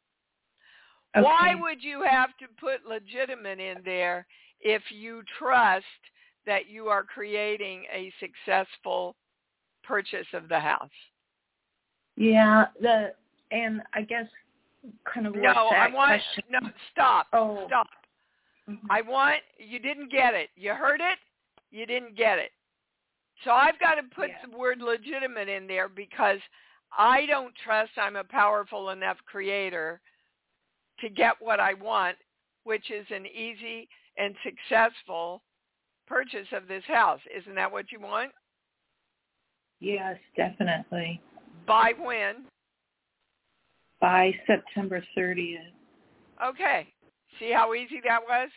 [1.14, 4.26] Why would you have to put legitimate in there
[4.62, 5.86] if you trust
[6.46, 9.16] that you are creating a successful
[9.84, 10.90] purchase of the house?
[12.16, 13.14] Yeah, the
[13.52, 14.26] and I guess
[15.12, 16.44] kind of No, I want question?
[16.50, 17.28] no stop.
[17.34, 17.66] Oh.
[17.68, 17.88] Stop.
[18.70, 18.80] Mhm.
[18.90, 20.52] I want you didn't get it.
[20.56, 21.18] You heard it,
[21.72, 22.52] you didn't get it.
[23.44, 24.46] So I've got to put Yeah.
[24.46, 26.40] the word legitimate in there because
[26.96, 30.02] I don't trust I'm a powerful enough creator
[31.02, 32.18] to get what I want,
[32.64, 33.88] which is an easy
[34.18, 35.42] and successful
[36.08, 37.20] purchase of this house.
[37.36, 38.32] Isn't that what you want?
[39.80, 41.22] Yes, definitely.
[41.66, 42.46] By when?
[44.02, 45.72] By September 30th.
[46.44, 46.88] Okay.
[47.40, 48.50] See how easy that was?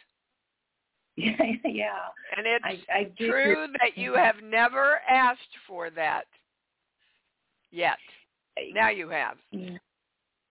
[1.16, 1.98] Yeah, yeah.
[2.36, 6.24] And it's I, I true that you have never asked for that
[7.70, 7.98] yet.
[8.74, 9.36] Now you have.
[9.50, 9.76] Yeah,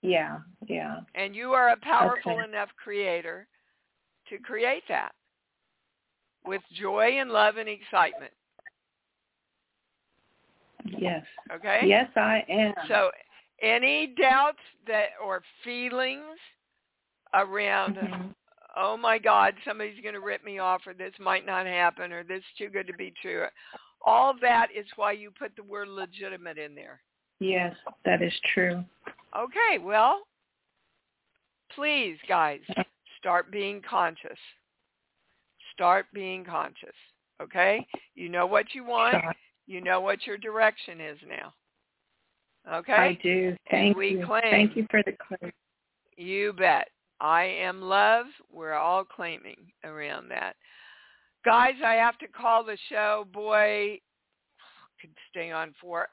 [0.02, 0.40] yeah.
[0.68, 1.02] Yeah.
[1.16, 2.44] And you are a powerful Okay.
[2.44, 3.48] enough creator
[4.30, 5.14] to create that
[6.46, 8.34] with joy and love and excitement.
[10.86, 11.26] Yes.
[11.52, 11.82] Okay?
[11.86, 12.74] Yes, I am.
[12.88, 13.12] So
[13.62, 16.40] any doubts that or feelings
[17.34, 18.36] around Mhm.
[18.76, 22.24] oh my God, somebody's going to rip me off or this might not happen or
[22.24, 23.46] this is too good to be true.
[24.02, 27.02] All that is why you put the word legitimate in there.
[27.40, 27.76] Yes,
[28.06, 28.84] that is true.
[29.38, 30.22] Okay, well,
[31.76, 32.60] please, guys,
[33.18, 34.38] start being conscious.
[35.74, 36.96] Start being conscious.
[37.42, 37.86] Okay?
[38.16, 39.16] You know what you want.
[39.68, 41.54] You know what your direction is now.
[42.78, 42.94] Okay?
[42.94, 43.56] I do.
[43.70, 44.26] Thank we you.
[44.26, 45.16] claim- Thank you for the.
[46.18, 46.90] You bet.
[47.20, 48.26] I am love.
[48.52, 50.56] We're all claiming around that.
[51.46, 53.26] Guys, I have to call the show.
[53.32, 54.00] Boy,
[55.00, 56.08] could stay on forever.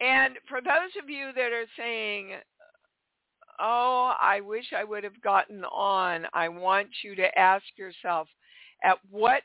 [0.00, 2.32] And for those of you that are saying,
[3.60, 8.28] oh, I wish I would have gotten on, I want you to ask yourself,
[8.84, 9.42] at what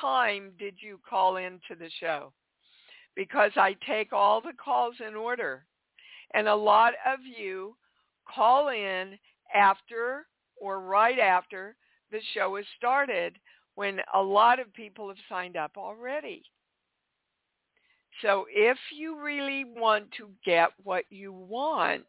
[0.00, 2.32] time did you call into the show?
[3.14, 5.64] Because I take all the calls in order.
[6.34, 7.76] And a lot of you
[8.28, 9.18] call in
[9.54, 10.26] after
[10.60, 11.76] or right after
[12.10, 13.38] the show has started
[13.74, 16.42] when a lot of people have signed up already.
[18.22, 22.04] So if you really want to get what you want,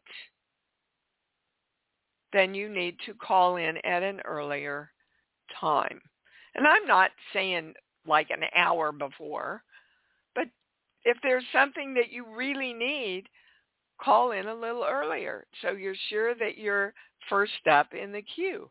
[2.32, 4.90] then you need to call in at an earlier
[5.60, 6.00] time.
[6.54, 7.74] And I'm not saying
[8.06, 9.62] like an hour before,
[10.34, 10.46] but
[11.04, 13.24] if there's something that you really need,
[14.00, 16.94] call in a little earlier so you're sure that you're
[17.28, 18.70] first up in the queue.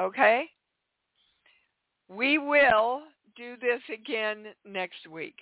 [0.00, 0.44] Okay?
[2.08, 3.02] We will
[3.36, 5.36] do this again next week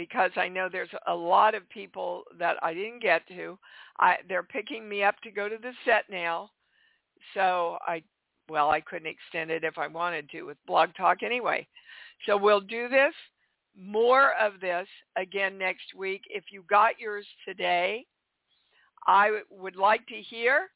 [0.00, 3.58] because I know there's a lot of people that I didn't get to.
[3.98, 6.50] I they're picking me up to go to the set now.
[7.34, 8.02] So I
[8.48, 11.66] well, I couldn't extend it if I wanted to with Blog Talk anyway.
[12.24, 13.12] So we'll do this,
[13.78, 16.22] more of this again next week.
[16.30, 18.06] If you got yours today,
[19.06, 20.68] I would like to hear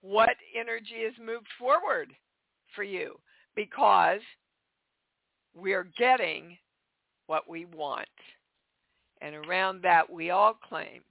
[0.00, 2.08] what energy has moved forward
[2.74, 3.16] for you
[3.54, 4.20] because
[5.54, 6.56] we're getting
[7.26, 8.08] what we want.
[9.20, 11.02] And around that, we all claim,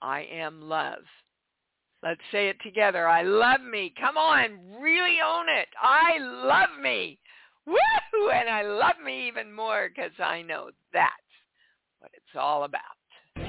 [0.00, 1.02] I am love.
[2.02, 3.08] Let's say it together.
[3.08, 3.92] I love me.
[4.00, 5.68] Come on, really own it.
[5.80, 7.18] I love me.
[7.66, 8.30] Woo!
[8.30, 11.12] And I love me even more because I know that's
[11.98, 12.80] what it's all about.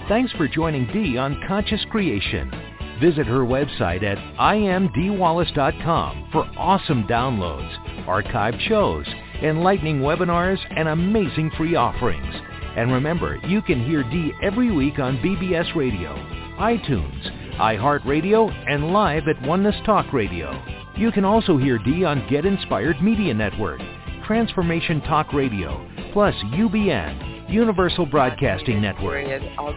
[0.07, 2.51] Thanks for joining Dee on Conscious Creation.
[2.99, 9.05] Visit her website at iamdeewallace.com for awesome downloads, archived shows,
[9.43, 12.33] enlightening webinars, and amazing free offerings.
[12.77, 16.15] And remember, you can hear Dee every week on BBS Radio,
[16.59, 20.61] iTunes, iHeartRadio, and live at Oneness Talk Radio.
[20.95, 23.81] You can also hear Dee on Get Inspired Media Network,
[24.27, 29.25] Transformation Talk Radio, plus UBN, Universal Broadcasting Network.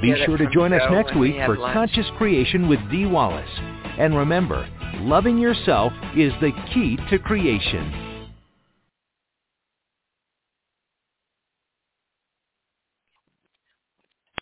[0.03, 1.57] Be sure to join us next week for.
[1.57, 3.49] Conscious Creation with Dee Wallace.
[3.99, 8.10] And remember, loving yourself is the key to creation.